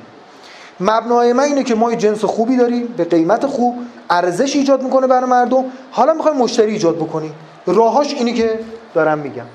مبنای 0.79 1.33
من 1.33 1.43
اینه 1.43 1.63
که 1.63 1.75
ما 1.75 1.91
یه 1.91 1.97
جنس 1.97 2.25
خوبی 2.25 2.57
داریم 2.57 2.93
به 2.97 3.03
قیمت 3.03 3.45
خوب 3.45 3.75
ارزش 4.09 4.55
ایجاد 4.55 4.83
می‌کنه 4.83 5.07
برای 5.07 5.29
مردم. 5.29 5.65
حالا 5.91 6.13
می‌خوایم 6.13 6.37
مشتری 6.37 6.71
ایجاد 6.71 6.95
بکنیم. 6.95 7.33
راهاش 7.67 8.13
اینی 8.13 8.33
که 8.33 8.59
دارم 8.93 9.17
میگم. 9.17 9.45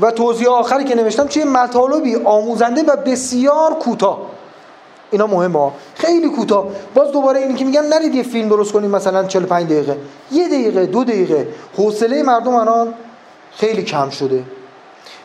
و 0.00 0.10
توضیح 0.10 0.48
آخری 0.48 0.84
که 0.84 0.94
نوشتم 0.94 1.28
چیه؟ 1.28 1.44
مطالبی 1.44 2.16
آموزنده 2.16 2.82
و 2.82 2.96
بسیار 2.96 3.74
کوتاه. 3.74 4.18
اینا 5.10 5.26
مهمه 5.26 5.70
خیلی 5.94 6.28
کوتاه. 6.28 6.66
باز 6.94 7.12
دوباره 7.12 7.40
اینی 7.40 7.54
که 7.54 7.64
میگم 7.64 7.82
نرید 7.82 8.14
یه 8.14 8.22
فیلم 8.22 8.48
درست 8.48 8.72
کنید 8.72 8.90
مثلا 8.90 9.24
45 9.24 9.66
دقیقه. 9.66 9.96
یه 10.32 10.48
دقیقه 10.48 10.86
دو 10.86 11.04
دقیقه. 11.04 11.48
حوصله 11.76 12.22
مردم 12.22 12.54
الان 12.54 12.94
خیلی 13.52 13.82
کم 13.82 14.10
شده. 14.10 14.42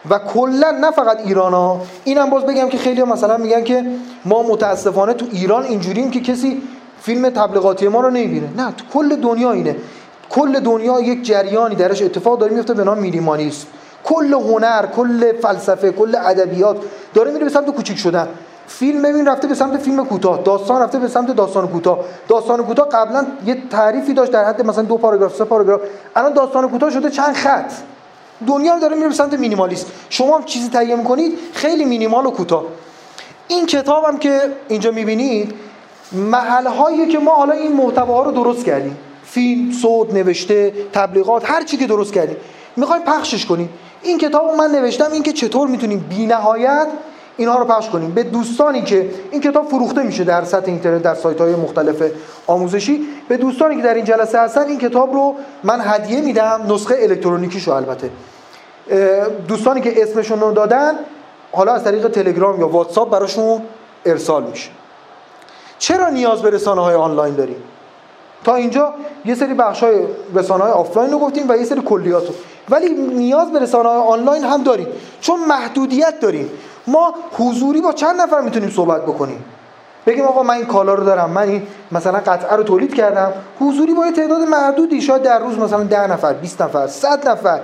و 0.09 0.19
کلا 0.19 0.71
نه 0.71 0.91
فقط 0.91 1.19
ایران 1.25 1.53
ها. 1.53 1.81
اینم 2.03 2.29
باز 2.29 2.43
بگم 2.43 2.69
که 2.69 2.77
خیلی 2.77 3.03
مثلا 3.03 3.37
میگن 3.37 3.63
که 3.63 3.85
ما 4.25 4.43
متاسفانه 4.43 5.13
تو 5.13 5.25
ایران 5.31 5.63
اینجوریم 5.63 6.11
که 6.11 6.19
کسی 6.19 6.61
فیلم 7.01 7.29
تبلیغاتی 7.29 7.87
ما 7.87 8.01
رو 8.01 8.09
نمی‌بینه. 8.09 8.47
نه 8.57 8.71
تو 8.71 8.85
کل 8.93 9.15
دنیا 9.15 9.51
اینه. 9.51 9.75
کل 10.29 10.59
دنیا 10.59 10.99
یک 10.99 11.23
جریانی 11.23 11.75
درش 11.75 12.01
اتفاق 12.01 12.39
داره 12.39 12.53
میفته 12.53 12.73
به 12.73 12.83
نام 12.83 12.99
مینیمالیسم 12.99 13.67
کل 14.03 14.33
هنر 14.33 14.85
کل 14.85 15.37
فلسفه 15.37 15.91
کل 15.91 16.15
ادبیات 16.15 16.77
داره 17.13 17.31
میره 17.31 17.43
به 17.43 17.49
سمت 17.49 17.69
کوچیک 17.69 17.97
شدن. 17.97 18.27
فیلم 18.79 19.01
ببین 19.01 19.27
رفته 19.27 19.47
به 19.47 19.55
سمت 19.55 19.81
فیلم 19.81 20.05
کوتاه. 20.05 20.41
داستان 20.43 20.81
رفته 20.81 20.99
به 20.99 21.07
سمت 21.07 21.31
داستان 21.31 21.67
کوتاه. 21.67 21.99
داستان 22.27 22.63
کوتاه 22.63 22.89
قبلا 22.89 23.25
یه 23.45 23.57
تعریفی 23.69 24.13
داشت 24.13 24.31
در 24.31 24.45
حد 24.45 24.65
مثلا 24.65 24.83
دو 24.83 24.97
پاراگراف 24.97 25.35
سه 25.35 25.43
پاراگراف. 25.43 25.81
الان 26.15 26.33
داستان 26.33 26.69
کوتاه 26.69 26.89
شده 26.89 27.09
چند 27.09 27.35
خط. 27.35 27.71
دنیا 28.47 28.73
رو 28.73 28.79
داره 28.79 28.95
میره 28.95 29.07
به 29.07 29.13
سمت 29.13 29.33
مینیمالیست. 29.33 29.91
شما 30.09 30.37
هم 30.37 30.43
چیزی 30.43 30.69
تهیه 30.69 30.95
می‌کنید 30.95 31.39
خیلی 31.53 31.85
مینیمال 31.85 32.25
و 32.25 32.31
کوتاه. 32.31 32.63
این 33.47 33.65
کتابم 33.65 34.17
که 34.17 34.41
اینجا 34.67 34.91
می‌بینید 34.91 35.53
محل 36.11 37.07
که 37.11 37.19
ما 37.19 37.35
حالا 37.35 37.53
این 37.53 37.73
محتواها 37.73 38.23
رو 38.23 38.31
درست 38.31 38.65
کردیم. 38.65 38.97
فیلم، 39.23 39.71
صوت، 39.71 40.13
نوشته، 40.13 40.73
تبلیغات 40.93 41.51
هر 41.51 41.63
چی 41.63 41.77
که 41.77 41.87
درست 41.87 42.13
کردیم. 42.13 42.37
می‌خوایم 42.75 43.03
پخشش 43.03 43.45
کنیم. 43.45 43.69
این 44.01 44.17
کتاب 44.17 44.55
من 44.55 44.71
نوشتم 44.71 45.11
این 45.11 45.23
که 45.23 45.33
چطور 45.33 45.67
می‌تونیم 45.67 46.05
بی 46.09 46.25
نهایت 46.25 46.87
اینها 47.37 47.59
رو 47.59 47.65
پخش 47.65 47.89
کنیم. 47.89 48.11
به 48.11 48.23
دوستانی 48.23 48.81
که 48.81 49.09
این 49.31 49.41
کتاب 49.41 49.67
فروخته 49.67 50.03
میشه 50.03 50.23
در 50.23 50.43
سطح 50.43 50.65
اینترنت 50.65 51.01
در 51.01 51.15
سایت 51.15 51.41
های 51.41 51.55
مختلف 51.55 52.11
آموزشی. 52.47 53.07
به 53.27 53.37
دوستانی 53.37 53.75
که 53.75 53.81
در 53.81 53.93
این 53.93 54.05
جلسه 54.05 54.39
هستن 54.39 54.67
این 54.67 54.79
کتاب 54.79 55.13
رو 55.13 55.35
من 55.63 55.81
هدیه 55.81 56.21
میدم 56.21 56.61
نسخه 56.69 56.95
الکترونیکیشو 56.99 57.71
البته. 57.71 58.09
دوستانی 59.47 59.81
که 59.81 60.03
اسمشون 60.03 60.39
رو 60.39 60.51
دادن 60.51 60.93
حالا 61.51 61.73
از 61.73 61.83
طریق 61.83 62.07
تلگرام 62.07 62.59
یا 62.59 62.67
واتساپ 62.67 63.09
براشون 63.09 63.61
ارسال 64.05 64.43
میشه. 64.43 64.69
چرا 65.79 66.09
نیاز 66.09 66.41
به 66.41 66.49
رسانه 66.49 66.81
های 66.81 66.95
آنلاین 66.95 67.35
داریم؟ 67.35 67.63
تا 68.43 68.55
اینجا 68.55 68.93
یه 69.25 69.35
سری 69.35 69.53
بخش 69.53 69.83
های 69.83 70.03
رسانه 70.35 70.63
های 70.63 70.71
آفلاین 70.71 71.11
رو 71.11 71.19
گفتیم 71.19 71.49
و 71.49 71.57
یه 71.57 71.63
سری 71.63 71.81
کلیات 71.81 72.27
رو. 72.27 72.33
ولی 72.69 72.89
نیاز 72.89 73.51
به 73.51 73.59
رسانه 73.59 73.89
های 73.89 73.97
آنلاین 73.97 74.43
هم 74.43 74.63
داریم. 74.63 74.87
چون 75.21 75.39
محدودیت 75.39 76.19
داریم. 76.19 76.49
ما 76.87 77.13
حضوری 77.31 77.81
با 77.81 77.93
چند 77.93 78.21
نفر 78.21 78.41
می‌تونیم 78.41 78.69
صحبت 78.69 79.01
بکنیم؟ 79.01 79.45
بگیم 80.05 80.25
آقا 80.25 80.43
من 80.43 80.53
این 80.53 80.65
کالا 80.65 80.93
رو 80.93 81.03
دارم 81.03 81.29
من 81.29 81.41
این 81.49 81.67
مثلا 81.91 82.19
قطعه 82.19 82.55
رو 82.55 82.63
تولید 82.63 82.93
کردم. 82.93 83.33
حضوری 83.59 83.93
با 83.93 84.05
یه 84.05 84.11
تعداد 84.11 84.41
محدودی 84.41 85.01
شاید 85.01 85.21
در 85.21 85.39
روز 85.39 85.59
مثلا 85.59 85.83
10 85.83 86.11
نفر 86.11 86.33
20 86.33 86.61
نفر 86.61 86.87
100 86.87 87.27
نفر 87.27 87.59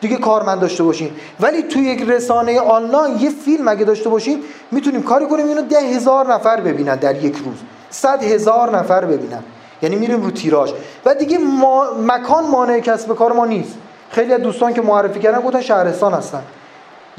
دیگه 0.00 0.16
کارمند 0.16 0.60
داشته 0.60 0.82
باشیم 0.82 1.16
ولی 1.40 1.62
توی 1.62 1.82
یک 1.82 2.02
رسانه 2.02 2.60
آنلاین 2.60 3.18
یه 3.18 3.30
فیلم 3.30 3.68
اگه 3.68 3.84
داشته 3.84 4.08
باشیم 4.08 4.40
می‌تونیم 4.70 5.02
کاری 5.02 5.26
کنیم 5.26 5.46
اینو 5.46 5.62
ده 5.62 5.80
هزار 5.80 6.34
نفر 6.34 6.60
ببینن 6.60 6.96
در 6.96 7.24
یک 7.24 7.36
روز. 7.36 7.56
صد 7.90 8.22
هزار 8.22 8.78
نفر 8.78 9.04
ببینن. 9.04 9.42
یعنی 9.82 9.96
میریم 9.96 10.22
رو 10.22 10.30
تیراژ. 10.30 10.72
و 11.04 11.14
دیگه 11.14 11.38
ما... 11.38 11.84
مکان 12.06 12.46
مانع 12.46 12.80
کسب 12.80 13.14
کار 13.14 13.32
ما 13.32 13.46
نیست. 13.46 13.74
خیلی 14.10 14.32
از 14.32 14.40
دوستان 14.40 14.74
که 14.74 14.82
معرفی 14.82 15.20
کردن 15.20 15.40
گفتن 15.40 15.60
شهرستان 15.60 16.14
هستن. 16.14 16.42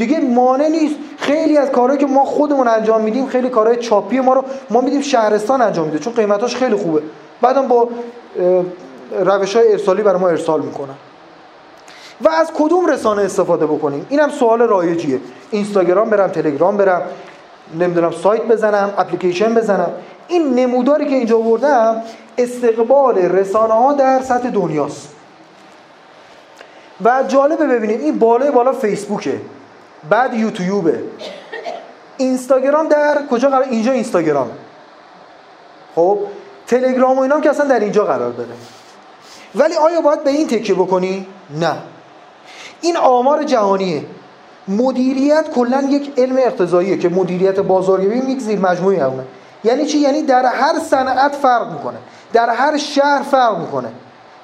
دیگه 0.02 0.20
مانع 0.20 0.68
نیست. 0.68 0.96
خیلی 1.18 1.58
از 1.58 1.70
کارهایی 1.70 2.00
که 2.00 2.06
ما 2.06 2.26
خودمون 2.26 2.68
انجام 2.68 3.02
میدیم 3.02 3.28
خیلی 3.28 3.50
کارهای 3.50 3.78
چاپی 3.78 4.20
ما 4.20 4.34
رو 4.34 4.44
ما 4.70 4.82
میدیم 4.82 5.02
شهرستان 5.02 5.62
انجام 5.62 5.86
میده 5.86 6.00
چون 6.00 6.14
قیمتاش 6.14 6.56
خیلی 6.56 6.76
خوبه. 6.76 7.02
بعدم 7.42 7.68
با 7.68 7.90
روش 9.20 9.56
های 9.56 9.72
ارسالی 9.72 10.02
برای 10.04 10.20
ما 10.20 10.30
ارسال 10.30 10.62
می‌کنن. 10.62 10.94
و 12.22 12.30
از 12.30 12.52
کدوم 12.58 12.86
رسانه 12.86 13.22
استفاده 13.22 13.66
بکنیم؟ 13.66 14.06
اینم 14.10 14.30
سوال 14.30 14.62
رایجیه. 14.62 15.20
اینستاگرام 15.52 16.10
برم 16.10 16.28
تلگرام 16.28 16.78
برم 16.78 17.02
نمی‌دونم 17.80 18.12
سایت 18.12 18.44
بزنم 18.44 18.94
اپلیکیشن 18.98 19.56
بزنم. 19.56 19.92
این 20.28 20.54
نموداری 20.54 21.06
که 21.06 21.16
اینجا 21.16 21.38
بردم 21.38 22.02
استقبال 22.38 23.18
رسانه 23.18 23.74
ها 23.74 23.94
در 23.94 24.22
سطح 24.22 24.50
دنیاست. 24.50 25.10
و 27.06 27.24
جالبه 27.28 27.68
ببینید 27.68 28.02
این 28.02 28.20
بالای 28.20 28.52
بالا 28.52 28.72
فیسبوکه. 28.72 29.42
بعد 30.10 30.34
یوتیوبه. 30.34 31.04
اینستاگرام 32.18 32.88
در 32.88 33.18
کجا 33.32 33.50
قرار 33.50 33.64
اینجا 33.64 33.92
اینستاگرام. 33.92 34.52
خب 35.96 36.20
تلگرام 36.68 37.18
و 37.18 37.22
اینا 37.22 37.40
که 37.40 37.50
اصلا 37.50 37.66
در 37.66 37.80
اینجا 37.80 38.06
قرار 38.06 38.32
داره 38.32 38.50
ولی 39.56 39.76
آیا 39.76 40.02
باید 40.02 40.24
به 40.24 40.30
این 40.30 40.48
تکیه 40.48 40.76
بکنی؟ 40.76 41.28
نه. 41.60 41.74
این 42.82 42.98
آمار 42.98 43.44
جهانیه. 43.44 44.06
مدیریت 44.68 45.50
کلا 45.50 45.82
یک 45.90 46.14
علم 46.18 46.38
اقتضاییه 46.38 46.98
که 46.98 47.10
مدیریت 47.10 47.60
بازاریابی 47.60 48.18
یک 48.18 48.40
زیر 48.40 48.60
مجموعی 48.60 48.98
همونه. 48.98 49.24
یعنی 49.64 49.86
چی؟ 49.86 49.98
یعنی 49.98 50.24
در 50.24 50.46
هر 50.46 50.80
صنعت 50.80 51.36
فرق 51.36 51.72
می‌کنه. 51.72 51.98
در 52.34 52.50
هر 52.50 52.78
شهر 52.78 53.24
فرق 53.24 53.60
می‌کنه. 53.60 53.90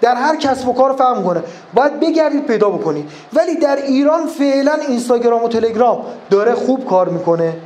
در 0.01 0.15
هر 0.15 0.35
کسب 0.35 0.67
و 0.67 0.73
کار 0.73 0.93
فرق 0.93 1.17
می‌کنه 1.17 1.43
باید 1.73 1.99
بگردید 1.99 2.45
پیدا 2.45 2.69
بکنید. 2.69 3.09
ولی 3.33 3.55
در 3.55 3.75
ایران 3.75 4.27
فعلا 4.27 4.73
اینستاگرام 4.87 5.43
و 5.43 5.47
تلگرام 5.47 6.01
داره 6.29 6.55
خوب 6.55 6.85
کار 6.85 7.09
می‌کنه. 7.09 7.57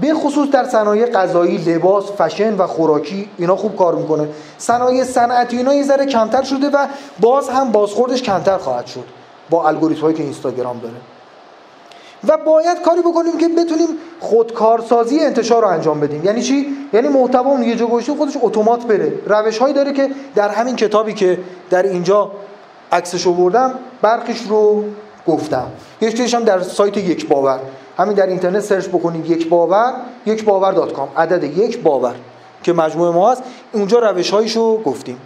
به 0.00 0.14
خصوص 0.14 0.50
در 0.50 0.64
صنایع 0.64 1.06
غذایی 1.06 1.56
لباس 1.56 2.04
فشن 2.18 2.56
و 2.56 2.66
خوراکی 2.66 3.28
اینا 3.38 3.56
خوب 3.56 3.76
کار 3.76 3.94
می‌کنه. 3.94 4.28
صنایع 4.58 5.04
صنعتی 5.04 5.56
اینا 5.56 5.74
یه 5.74 5.82
ذره 5.82 6.06
کمتر 6.06 6.42
شده 6.42 6.68
و 6.68 6.86
باز 7.20 7.48
هم 7.48 7.72
بازخوردش 7.72 8.22
کمتر 8.22 8.56
خواهد 8.56 8.86
شد 8.86 9.04
با 9.50 9.68
الگوریتمی 9.68 10.12
که 10.12 10.22
اینستاگرام 10.22 10.78
داره. 10.78 10.94
و 12.28 12.36
باید 12.36 12.82
کاری 12.82 13.00
بکنیم 13.00 13.38
که 13.38 13.48
بتونیم 13.48 13.88
خودکارسازی 14.20 15.20
انتشار 15.20 15.62
رو 15.62 15.68
انجام 15.68 16.00
بدیم. 16.00 16.24
یعنی 16.24 16.42
چی؟ 16.42 16.66
یعنی 16.92 17.08
محتوا 17.08 17.60
یه 17.60 17.76
جا 17.76 17.86
خودش 18.18 18.36
اتومات 18.42 18.86
بره. 18.86 19.12
روش 19.26 19.58
هایی 19.58 19.74
داره 19.74 19.92
که 19.92 20.10
در 20.34 20.48
همین 20.48 20.76
کتابی 20.76 21.14
که 21.14 21.38
در 21.70 21.82
اینجا 21.82 22.32
عکسش 22.92 23.26
آوردم 23.26 23.74
برخیش 24.02 24.42
رو 24.48 24.84
گفتم. 25.26 25.66
یکیش 26.00 26.34
هم 26.34 26.44
در 26.44 26.60
سایت 26.60 26.96
یک 26.96 27.28
باور. 27.28 27.60
همین 27.98 28.14
در 28.14 28.26
اینترنت 28.26 28.60
search 28.60 28.86
بکنید 28.88 29.30
یک 29.30 29.48
باور 29.48 29.94
یک 30.26 30.44
باور 30.44 30.72
dot 30.72 30.92
com 30.92 31.08
عدد 31.16 31.44
یک 31.44 31.82
باور 31.82 32.14
که 32.62 32.72
مجموعه 32.72 33.10
ما 33.10 33.30
هست. 33.32 33.42
اونجا 33.72 33.98
روش 33.98 34.30
هایشو 34.30 34.82
گفتیم. 34.82 35.20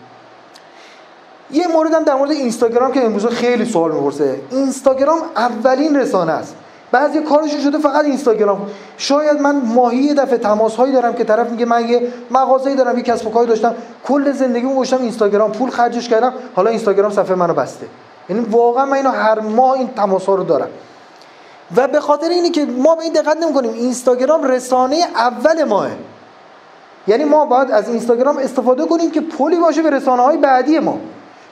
یه 1.52 1.66
مورد 1.66 1.94
هم 1.94 2.04
در 2.04 2.14
مورد 2.14 2.30
اینستاگرام 2.30 2.92
که 2.92 3.04
امروز 3.04 3.26
خیلی 3.26 3.64
سوال 3.64 3.92
می‌پرسه. 3.92 4.40
اینستاگرام 4.50 5.18
اولین 5.36 5.96
رسانه 5.96 6.32
است. 6.32 6.56
بعضی 6.92 7.20
کارش 7.20 7.50
شده 7.64 7.78
فقط 7.78 8.04
اینستاگرام. 8.04 8.66
شاید 8.98 9.40
من 9.40 9.56
ماهی 9.64 9.98
یه 9.98 10.14
دفعه 10.14 10.38
تماس 10.38 10.76
هایی 10.76 10.92
دارم 10.92 11.14
که 11.14 11.24
طرف 11.24 11.50
میگه 11.50 11.66
من 11.66 11.88
یه 11.88 12.12
مغازه‌ای 12.30 12.76
دارم 12.76 12.96
یه 12.96 13.02
کسب 13.02 13.26
و 13.26 13.30
کاری 13.30 13.46
داشتم 13.46 13.74
کل 14.04 14.32
زندگیمو 14.32 14.74
گذاشتم 14.74 15.02
اینستاگرام 15.02 15.52
پول 15.52 15.70
خرجش 15.70 16.08
کردم 16.08 16.32
حالا 16.56 16.70
اینستاگرام 16.70 17.12
صفحه 17.12 17.34
منو 17.34 17.54
بسته. 17.54 17.86
یعنی 18.28 18.46
واقعا 18.50 18.84
من 18.84 18.96
اینو 18.96 19.10
هر 19.10 19.40
ماه 19.40 19.72
این 19.72 19.88
تماس 19.88 20.26
ها 20.26 20.34
رو 20.34 20.44
دارم. 20.44 20.68
و 21.76 21.88
به 21.88 22.00
خاطر 22.00 22.28
اینه 22.28 22.50
که 22.50 22.64
ما 22.64 22.94
به 22.94 23.02
این 23.02 23.12
دقت 23.12 23.36
نمی‌کنیم 23.36 23.72
اینستاگرام 23.72 24.42
رسانه 24.42 24.96
اول 25.16 25.64
ماه. 25.64 25.88
یعنی 27.06 27.24
ما 27.24 27.46
باید 27.46 27.70
از 27.70 27.88
اینستاگرام 27.88 28.38
استفاده 28.38 28.86
کنیم 28.86 29.10
که 29.10 29.20
پلی 29.20 29.56
باشه 29.56 29.82
به 29.82 29.90
رسانه 29.90 30.22
های 30.22 30.36
بعدی 30.36 30.78
ما. 30.78 30.98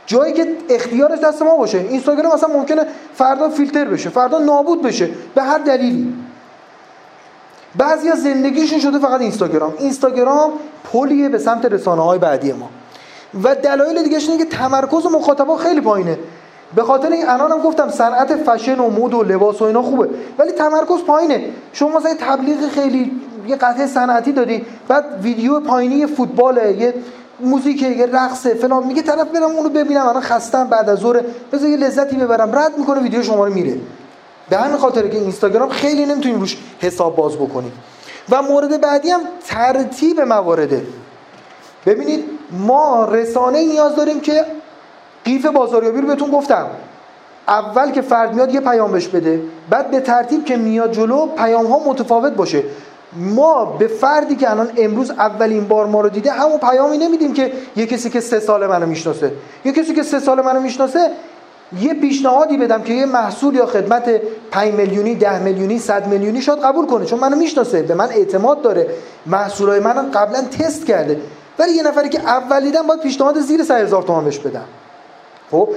جایی 0.08 0.32
که 0.32 0.56
اختیارش 0.68 1.18
دست 1.18 1.42
ما 1.42 1.56
باشه. 1.56 1.78
اینستاگرام 1.78 2.32
اصلا 2.32 2.48
ممکنه 2.54 2.86
فردا 3.14 3.48
فیلتر 3.48 3.84
بشه 3.84 4.10
فردا 4.10 4.38
نابود 4.38 4.82
بشه 4.82 5.10
به 5.34 5.42
هر 5.42 5.58
دلیلی. 5.58 6.14
بعضی 7.76 8.08
از 8.08 8.22
زندگیشون 8.22 8.78
شده 8.78 8.98
فقط 8.98 9.20
اینستاگرام. 9.20 9.74
اینستاگرام 9.78 10.52
پلیه 10.92 11.28
به 11.28 11.38
سمت 11.38 11.64
رسانه 11.64 12.02
های 12.02 12.18
بعدی 12.18 12.52
ما. 12.52 12.70
و 13.44 13.54
دلایل 13.54 14.02
دیگه 14.02 14.18
اینه 14.18 14.38
که 14.38 14.44
تمرکز 14.44 15.06
و 15.06 15.10
مخاطبا 15.10 15.56
خیلی 15.56 15.80
پایینه. 15.80 16.18
به 16.74 16.82
خاطر 16.82 17.12
این 17.12 17.28
الان 17.28 17.60
گفتم 17.60 17.88
صنعت 17.88 18.36
فشن 18.36 18.78
و 18.78 18.90
مود 18.90 19.14
و 19.14 19.22
لباس 19.22 19.62
و 19.62 19.64
اینا 19.64 19.82
خوبه. 19.82 20.08
ولی 20.38 20.52
تمرکز 20.52 21.04
پایینه. 21.06 21.44
شما 21.72 21.98
مثلا 21.98 22.14
تبلیغ 22.20 22.68
خیلی 22.68 23.12
یه 23.46 23.56
قطعه 23.56 23.86
صنعتی 23.86 24.32
دادی 24.32 24.64
بعد 24.88 25.04
ویدیو 25.22 25.60
پایینی 25.60 26.06
فوتباله 26.06 26.76
یه 26.76 26.94
موزیک 27.40 27.82
یه 27.82 28.06
رقصه 28.06 28.54
فلان 28.54 28.86
میگه 28.86 29.02
طرف 29.02 29.28
برم 29.28 29.42
اونو 29.42 29.68
ببینم 29.68 30.06
الان 30.06 30.22
خستم 30.22 30.64
بعد 30.64 30.88
از 30.90 30.98
ظهر 30.98 31.22
بذار 31.52 31.68
یه 31.68 31.76
لذتی 31.76 32.16
ببرم. 32.16 32.58
رد 32.58 32.78
می‌کنه 32.78 33.00
ویدیو 33.00 33.22
شما 33.22 33.46
رو 33.46 33.54
میره. 33.54 33.76
به 34.50 34.56
همین 34.56 34.76
خاطر 34.76 35.08
که 35.08 35.16
اینستاگرام 35.16 35.68
خیلی 35.68 36.06
نمی‌تونیم 36.06 36.40
روش 36.40 36.56
حساب 36.80 37.16
باز 37.16 37.36
بکنیم. 37.36 37.72
و 38.30 38.42
مورد 38.42 38.80
بعدی 38.80 39.10
هم 39.10 39.20
ترتیب 39.46 40.20
موارده 40.20 40.86
ببینید 41.86 42.24
ما 42.50 43.04
رسانه 43.04 43.66
نیاز 43.66 43.96
داریم 43.96 44.20
که 44.20 44.44
قیف 45.24 45.46
بازاریابی 45.46 46.00
رو 46.00 46.06
بهتون 46.06 46.30
گفتم. 46.30 46.66
اول 47.48 47.90
که 47.90 48.02
فرد 48.02 48.34
میاد 48.34 48.54
یه 48.54 48.60
پیام 48.60 48.92
بهش 48.92 49.08
بده 49.08 49.42
بعد 49.70 49.90
به 49.90 50.00
ترتیب 50.00 50.44
که 50.44 50.56
میاد 50.56 50.92
جلو 50.92 51.26
پیام 51.26 51.66
ها 51.66 51.78
متفاوت 51.78 52.32
باشه. 52.32 52.62
ما 53.12 53.64
به 53.64 53.86
فردی 53.86 54.36
که 54.36 54.50
الان 54.50 54.70
امروز 54.78 55.10
اولین 55.10 55.68
بار 55.68 55.86
ما 55.86 56.00
رو 56.00 56.08
دیده 56.08 56.30
همون 56.32 56.58
پیامی 56.58 56.98
نمیدیم 56.98 57.32
که 57.32 57.52
یه 57.76 57.86
کسی 57.86 58.10
که 58.10 58.20
سه 58.20 58.40
سال 58.40 58.66
منو 58.66 58.86
می‌شناسه. 58.86 59.32
یه 59.64 59.72
کسی 59.72 59.94
که 59.94 60.02
سه 60.02 60.20
سال 60.20 60.40
منو 60.40 60.60
می‌شناسه 60.60 61.10
یه 61.80 61.94
پیشنهادی 61.94 62.56
بدم 62.56 62.82
که 62.82 62.92
یه 62.92 63.06
محصول 63.06 63.54
یا 63.54 63.66
خدمت 63.66 64.20
5 64.50 64.74
میلیونی 64.74 65.14
10 65.14 65.42
میلیونی 65.42 65.78
100 65.78 66.06
میلیونی 66.06 66.42
شاید 66.42 66.58
قبول 66.58 66.86
کنه 66.86 67.04
چون 67.04 67.20
منو 67.20 67.36
می‌شناسه 67.36 67.82
به 67.82 67.94
من 67.94 68.08
اعتماد 68.10 68.62
داره. 68.62 68.86
محصولای 69.26 69.80
منو 69.80 70.02
قبلا 70.14 70.42
تست 70.42 70.86
کرده. 70.86 71.20
ولی 71.58 71.72
یه 71.72 71.82
نفری 71.82 72.08
که 72.08 72.20
اول 72.20 72.60
دیدم 72.60 72.86
باید 72.86 73.00
پیشنهاد 73.00 73.40
زیر 73.40 73.64
100 73.64 73.74
هزار 73.74 74.02
تومان 74.02 74.24
بهش 74.24 74.38
بدم. 74.38 74.64
خب؟ 75.50 75.68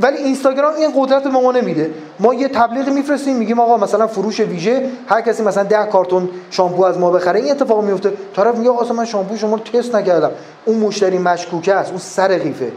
ولی 0.00 0.16
اینستاگرام 0.16 0.74
این 0.74 0.92
قدرت 0.96 1.22
به 1.22 1.30
ما 1.30 1.52
نمیده. 1.52 1.90
ما 2.20 2.34
یه 2.34 2.48
تبلیغ 2.48 2.88
میفرستیم 2.88 3.36
میگیم 3.36 3.60
آقا 3.60 3.76
مثلا 3.76 4.06
فروش 4.06 4.40
ویژه 4.40 4.90
هر 5.08 5.20
کسی 5.20 5.42
مثلا 5.42 5.62
10 5.62 5.86
کارتون 5.86 6.28
شامپو 6.50 6.84
از 6.84 6.98
ما 6.98 7.10
بخره 7.10 7.40
این 7.40 7.50
اتفاق 7.50 7.84
میفته. 7.84 8.12
طرف 8.36 8.54
میگه 8.54 8.70
آقا 8.70 8.94
من 8.94 9.04
شامپو 9.04 9.36
شما 9.36 9.56
رو 9.56 9.62
تست 9.62 9.94
نکردم. 9.94 10.30
اون 10.64 10.78
مشتری 10.78 11.18
مشکوکه 11.18 11.74
است 11.74 11.90
اون 11.90 11.98
سر 11.98 12.38
قیفه 12.38 12.72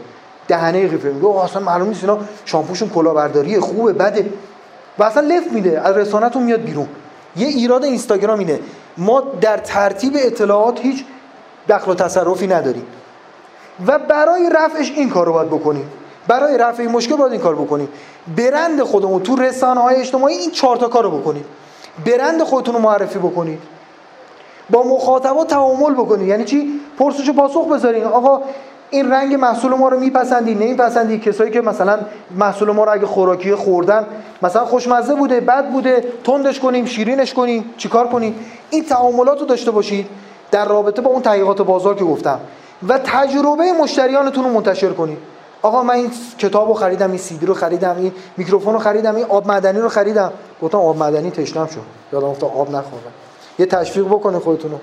دهنه 0.48 0.88
قیفه. 0.88 1.08
میگه 1.08 1.26
آقا 1.26 1.44
اصلا 1.44 1.62
معلوم 1.62 1.88
نیست 1.88 2.04
اینا 2.04 2.18
شامپوشون 2.44 2.88
کلاهبرداری 2.88 3.60
خوبه 3.60 3.92
بده. 3.92 4.26
و 4.98 5.02
اصلا 5.02 5.26
لفت 5.28 5.52
میده 5.52 5.80
از 5.84 5.96
رسانتون 5.96 6.42
میاد 6.42 6.60
بیرون. 6.60 6.88
یه 7.36 7.46
ایراد 7.46 7.84
اینستاگرام 7.84 8.38
اینه. 8.38 8.60
ما 8.96 9.22
در 9.40 9.56
ترتیب 9.56 10.12
اطلاعات 10.16 10.80
هیچ 10.80 11.04
دخل 11.68 11.90
و 11.90 11.94
تصرفی 11.94 12.46
نداریم. 12.46 12.86
و 13.86 13.98
برای 13.98 14.50
رفعش 14.54 14.92
این 14.96 15.10
کار 15.10 15.26
رو 15.26 15.32
باید 15.32 15.48
بکنیم. 15.48 15.90
برای 16.28 16.58
رفع 16.58 16.82
این 16.82 16.92
مشکل 16.92 17.16
باید 17.16 17.32
این 17.32 17.40
کار 17.40 17.54
بکنیم 17.54 17.88
برند 18.36 18.82
خودمون 18.82 19.22
تو 19.22 19.36
رسانه 19.36 19.80
های 19.80 19.96
اجتماعی 19.96 20.34
این 20.34 20.50
چهار 20.50 20.76
تا 20.76 20.88
کارو 20.88 21.18
بکنید 21.18 21.44
برند 22.06 22.42
خودتون 22.42 22.74
رو 22.74 22.80
معرفی 22.80 23.18
بکنید 23.18 23.58
با 24.70 24.82
مخاطبا 24.82 25.44
تعامل 25.44 25.94
بکنید 25.94 26.28
یعنی 26.28 26.44
چی؟ 26.44 26.80
پرسش 26.98 27.28
و 27.28 27.32
پاسخ 27.32 27.68
بذارین 27.68 28.04
آقا 28.04 28.40
این 28.90 29.12
رنگ 29.12 29.34
محصول 29.34 29.74
ما 29.74 29.88
رو 29.88 30.00
میپسندی 30.00 30.54
نمیپسندی؟ 30.54 31.18
کسایی 31.18 31.50
که 31.50 31.60
مثلا 31.60 31.98
محصول 32.36 32.70
ما 32.70 32.84
رو 32.84 32.92
اگه 32.92 33.06
خوراکی 33.06 33.54
خوردن 33.54 34.06
مثلا 34.42 34.64
خوشمزه 34.64 35.14
بوده 35.14 35.40
بد 35.40 35.70
بوده 35.70 36.04
تندش 36.24 36.60
کنیم 36.60 36.84
شیرینش 36.84 37.34
کنیم 37.34 37.74
چیکار 37.76 38.08
کنیم؟ 38.08 38.34
این 38.70 38.84
تعاملات 38.84 39.40
رو 39.40 39.46
داشته 39.46 39.70
باشید 39.70 40.06
در 40.50 40.64
رابطه 40.64 41.02
با 41.02 41.10
اون 41.10 41.22
تحقیقات 41.22 41.62
بازار 41.62 41.94
که 41.94 42.04
گفتم. 42.04 42.40
و 42.88 42.98
تجربه 42.98 43.72
مشتریانتون 43.72 44.44
رو 44.44 44.50
منتشر 44.50 44.92
کنید. 44.92 45.18
آقا 45.62 45.82
من 45.82 45.94
این 45.94 46.10
کتاب 46.38 46.68
رو 46.68 46.74
خریدم 46.74 47.08
این 47.08 47.18
سیدی 47.18 47.46
رو 47.46 47.54
خریدم 47.54 47.96
این 47.96 48.12
میکروفون 48.36 48.72
رو 48.72 48.78
خریدم 48.78 49.14
این 49.14 49.24
آب 49.24 49.50
مدنی 49.50 49.78
رو 49.78 49.88
خریدم. 49.88 50.32
گفتم 50.62 50.78
آب 50.78 50.96
مدنی 51.02 51.30
تشنم 51.30 51.66
شد. 51.66 51.80
یادم 52.12 52.26
افتاد 52.26 52.50
آب 52.50 52.68
نخورم 52.68 53.02
یه 53.58 53.66
تشویق 53.66 54.06
بکنه 54.06 54.38
خودتون 54.38 54.70
رو 54.70 54.78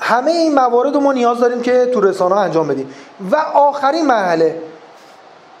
همه 0.00 0.30
این 0.30 0.54
موارد 0.54 0.94
رو 0.94 1.00
ما 1.00 1.12
نیاز 1.12 1.40
داریم 1.40 1.62
که 1.62 1.86
تو 1.86 2.00
رسانه 2.00 2.36
انجام 2.36 2.68
بدیم. 2.68 2.94
و 3.30 3.36
آخرین 3.54 4.06
مرحله. 4.06 4.62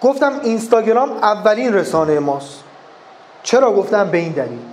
گفتم 0.00 0.32
اینستاگرام 0.42 1.10
اولین 1.12 1.74
رسانه 1.74 2.18
ماست. 2.18 2.58
چرا 3.42 3.72
گفتم؟ 3.72 4.10
به 4.10 4.18
این 4.18 4.32
دلیل. 4.32 4.71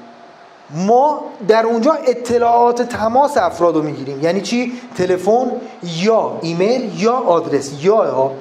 ما 0.72 1.22
در 1.48 1.66
اونجا 1.66 1.94
اطلاعات 1.94 2.82
تماس 2.82 3.38
افراد 3.38 3.76
رو 3.76 3.82
می‌گیریم. 3.82 4.24
یعنی 4.24 4.42
چی؟ 4.42 4.74
تلفن 4.98 5.52
یا 5.84 6.38
ایمیل 6.42 7.02
یا 7.02 7.14
آدرس 7.14 7.72
یا 7.84 8.32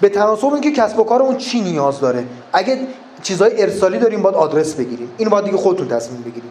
به 0.00 0.08
تناسب 0.08 0.52
اینکه 0.52 0.72
کسب 0.72 0.98
و 0.98 1.04
کارمون 1.04 1.36
چی 1.36 1.60
نیاز 1.60 2.00
داره. 2.00 2.24
اگه 2.52 2.78
چیزای 3.22 3.62
ارسالی 3.62 3.98
داریم 3.98 4.22
باید 4.22 4.34
آدرس 4.34 4.74
بگیریم. 4.74 5.10
اینو 5.16 5.30
باید 5.30 5.44
دیگه 5.44 5.56
خودتون 5.56 5.88
تصمیم 5.88 6.22
بگیریم 6.22 6.50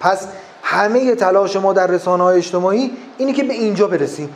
پس 0.00 0.26
همه 0.62 1.14
تلاش 1.14 1.56
ما 1.56 1.72
در 1.72 1.86
رسانه 1.86 2.22
های 2.22 2.36
اجتماعی 2.36 2.90
اینه 3.18 3.32
که 3.32 3.44
به 3.44 3.54
اینجا 3.54 3.86
برسیم. 3.86 4.28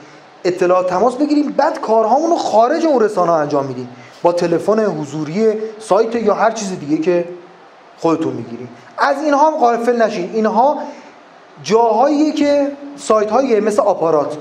اطلاعات 0.45 0.91
تماس 0.91 1.15
بگیریم 1.15 1.55
بعد 1.57 1.81
کارهامون 1.81 2.31
رو 2.31 2.37
خارج 2.37 2.87
اون 2.87 3.03
رسانه 3.03 3.33
انجام 3.33 3.67
میدیم. 3.67 3.89
با 4.23 4.33
تلفن 4.33 4.85
حضوری 4.85 5.53
سایت 5.79 6.15
یا 6.15 6.35
هر 6.35 6.51
چیز 6.51 6.79
دیگه 6.81 6.99
که 6.99 7.25
خودتون 8.01 8.33
می‌گیریم 8.33 8.69
از 8.99 9.23
اینها 9.23 9.51
هم 9.51 9.57
غافل 9.57 10.03
نشین. 10.03 10.31
اینها 10.35 10.79
جاهایی 11.63 12.33
که 12.33 12.73
سایت 12.97 13.31
هایی 13.31 13.61
مثل 13.61 13.83
آپارات. 13.83 14.37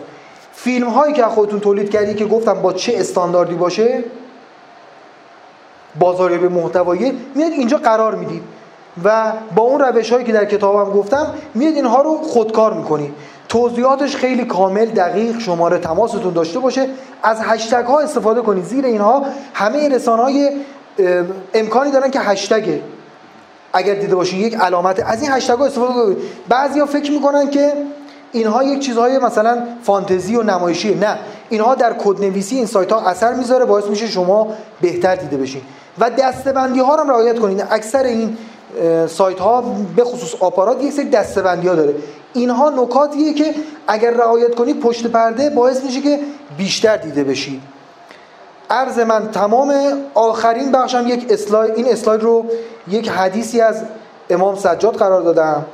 فیلم 0.54 0.90
هایی 0.90 1.14
که 1.14 1.24
خودتون 1.24 1.60
تولید 1.60 1.90
کردی 1.90 2.14
که 2.14 2.26
گفتم 2.26 2.54
با 2.54 2.74
چه 2.74 2.94
استانداردی 2.98 3.56
باشه 3.56 4.04
بازاریابی 6.00 6.48
محتوایی 6.48 7.20
میاد 7.36 7.52
اینجا 7.52 7.78
قرار 7.78 8.16
می‌دید. 8.16 8.44
و 9.04 9.32
با 9.56 9.64
اون 9.64 9.80
روش 9.80 10.12
هایی 10.12 10.26
که 10.26 10.34
در 10.34 10.46
کتابم 10.46 10.92
گفتم 10.92 11.34
میاد 11.54 11.74
اینها 11.74 12.02
رو 12.02 12.18
خودکار 12.18 12.74
می‌کنی 12.74 13.14
توضیحاتش 13.50 14.16
خیلی 14.16 14.46
کامل 14.46 14.86
دقیق 14.86 15.40
شماره 15.40 15.78
تماستون 15.78 16.34
داشته 16.34 16.60
باشه. 16.60 16.88
از 17.24 17.38
هشتگ 17.42 17.86
ها 17.86 18.00
استفاده 18.00 18.42
کنید. 18.42 18.64
زیر 18.64 18.86
اینها 18.86 19.26
همه 19.54 19.90
رسانه 19.90 20.24
های 20.24 20.52
امکانی 21.54 21.92
دارن 21.92 22.12
که 22.12 22.20
هشتگه 22.20 22.82
اگر 23.74 23.94
دیده 23.94 24.16
باشین 24.16 24.40
یک 24.40 24.56
علامت. 24.56 25.04
از 25.06 25.22
این 25.22 25.32
هشتگ 25.32 25.62
استفاده 25.62 25.94
کنید. 25.94 26.18
بعضیا 26.50 26.86
فکر 26.86 27.12
می‌کنن 27.12 27.50
که 27.50 27.74
اینها 28.32 28.64
یک 28.64 28.80
چیزهای 28.80 29.18
مثلا 29.20 29.64
فانتزی 29.84 30.36
و 30.36 30.44
نمایشی 30.44 30.96
نه. 30.96 31.18
اینها 31.50 31.76
در 31.76 31.94
کدنویسی 31.94 32.56
این 32.56 32.66
سایت 32.66 32.92
ها 32.92 33.02
اثر 33.02 33.34
می‌ذاره 33.34 33.66
باعث 33.66 33.86
میشه 33.86 34.08
شما 34.08 34.48
بهتر 34.82 35.16
دیده 35.16 35.38
بشین. 35.38 35.62
و 36.00 36.10
دستبندی 36.10 36.80
ها 36.80 36.96
رو 36.96 37.02
هم 37.02 37.10
رعایت 37.10 37.40
کنید 37.40 37.64
اکثر 37.72 38.04
این 38.04 38.38
سایت 39.08 39.40
ها 39.40 39.64
به 39.96 40.04
خصوص 40.04 40.36
آپارات 40.40 40.84
یک 40.84 40.94
سری 40.94 41.10
دستبندی 41.10 41.68
ها 41.68 41.76
داره. 41.76 41.96
اینها 42.34 42.70
نکاتیه 42.70 43.34
که 43.34 43.56
اگر 43.88 44.12
رعایت 44.12 44.56
کنی 44.56 44.74
پشت 44.74 45.08
پرده 45.08 45.50
باعث 45.50 45.84
میشه 45.84 46.02
که 46.02 46.20
بیشتر 46.58 46.98
دیده 46.98 47.24
بشی 47.24 47.62
عرض 48.70 49.00
من 49.00 49.32
تمام 49.32 49.74
آخرین 50.14 50.72
بخشم 50.72 51.08
یک 51.08 51.26
اسلاید 51.30 51.76
این 51.76 51.88
اسلاید 51.88 52.24
رو 52.24 52.46
یک 52.88 53.10
حدیثی 53.10 53.62
از 53.62 53.84
امام 54.30 54.56
سجاد 54.56 54.96
قرار 54.96 55.22
دادم 55.22 55.66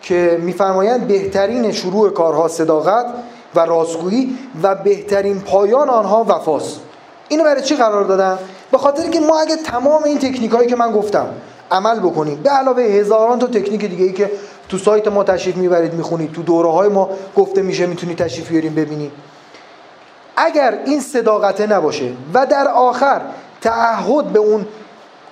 که 0.00 0.38
میفرمایند 0.42 1.06
بهترین 1.06 1.72
شروع 1.72 2.10
کارها 2.10 2.48
صداقت 2.48 3.06
و 3.54 3.60
راستگویی 3.60 4.38
و 4.62 4.74
بهترین 4.74 5.40
پایان 5.40 5.90
آنها 5.90 6.24
وفاست. 6.28 6.80
اینو 7.28 7.44
برای 7.44 7.62
چی 7.62 7.76
قرار 7.76 8.04
دادم؟ 8.04 8.38
به 8.70 8.78
خاطر 8.78 9.08
که 9.08 9.20
ما 9.20 9.40
اگه 9.40 9.56
تمام 9.56 10.04
این 10.04 10.18
تکنیک 10.18 10.52
هایی 10.52 10.68
که 10.68 10.76
من 10.76 10.92
گفتم 10.92 11.26
عمل 11.70 12.00
بکنیم 12.00 12.40
به 12.42 12.50
علاوه 12.50 12.82
هزاران 12.82 13.38
تا 13.38 13.46
تکنیک 13.46 13.84
دیگه 13.84 14.04
ای 14.04 14.12
که 14.12 14.30
تو 14.68 14.78
سایت 14.78 15.08
ما 15.08 15.24
تشریف 15.24 15.56
می‌برید 15.56 15.94
می‌خونید 15.94 16.32
تو 16.32 16.42
دوره 16.42 16.70
های 16.70 16.88
ما 16.88 17.10
گفته 17.36 17.62
میشه 17.62 17.86
می‌تونید 17.86 18.18
تشریف 18.18 18.48
بیاریم 18.48 18.74
ببینید 18.74 19.12
اگر 20.36 20.78
این 20.86 21.00
صداقته 21.00 21.66
نباشه 21.66 22.12
و 22.34 22.46
در 22.46 22.68
آخر 22.68 23.20
تعهد 23.60 24.24
به 24.24 24.38
اون 24.38 24.66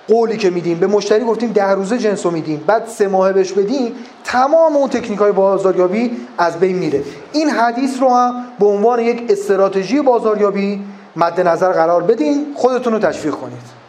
قولی 0.07 0.37
که 0.37 0.49
میدیم 0.49 0.79
به 0.79 0.87
مشتری 0.87 1.25
گفتیم 1.25 1.51
ده 1.51 1.71
روزه 1.71 1.97
جنسو 1.97 2.31
میدیم 2.31 2.63
بعد 2.67 2.87
سه 2.87 3.07
ماهه 3.07 3.33
بهش 3.33 3.51
بدیم 3.51 3.95
تمام 4.23 4.75
اون 4.75 4.89
تکنیک 4.89 5.19
های 5.19 5.31
بازاریابی 5.31 6.17
از 6.37 6.59
بین 6.59 6.75
میره. 6.75 7.03
این 7.31 7.49
حدیث 7.49 8.01
رو 8.01 8.09
هم 8.09 8.45
به 8.59 8.65
عنوان 8.65 8.99
یک 8.99 9.25
استراتژی 9.29 10.01
بازاریابی 10.01 10.85
مد 11.15 11.41
نظر 11.41 11.71
قرار 11.71 12.03
بدین 12.03 12.45
خودتون 12.55 12.93
رو 12.93 12.99
تشویق 12.99 13.33
کنید. 13.33 13.82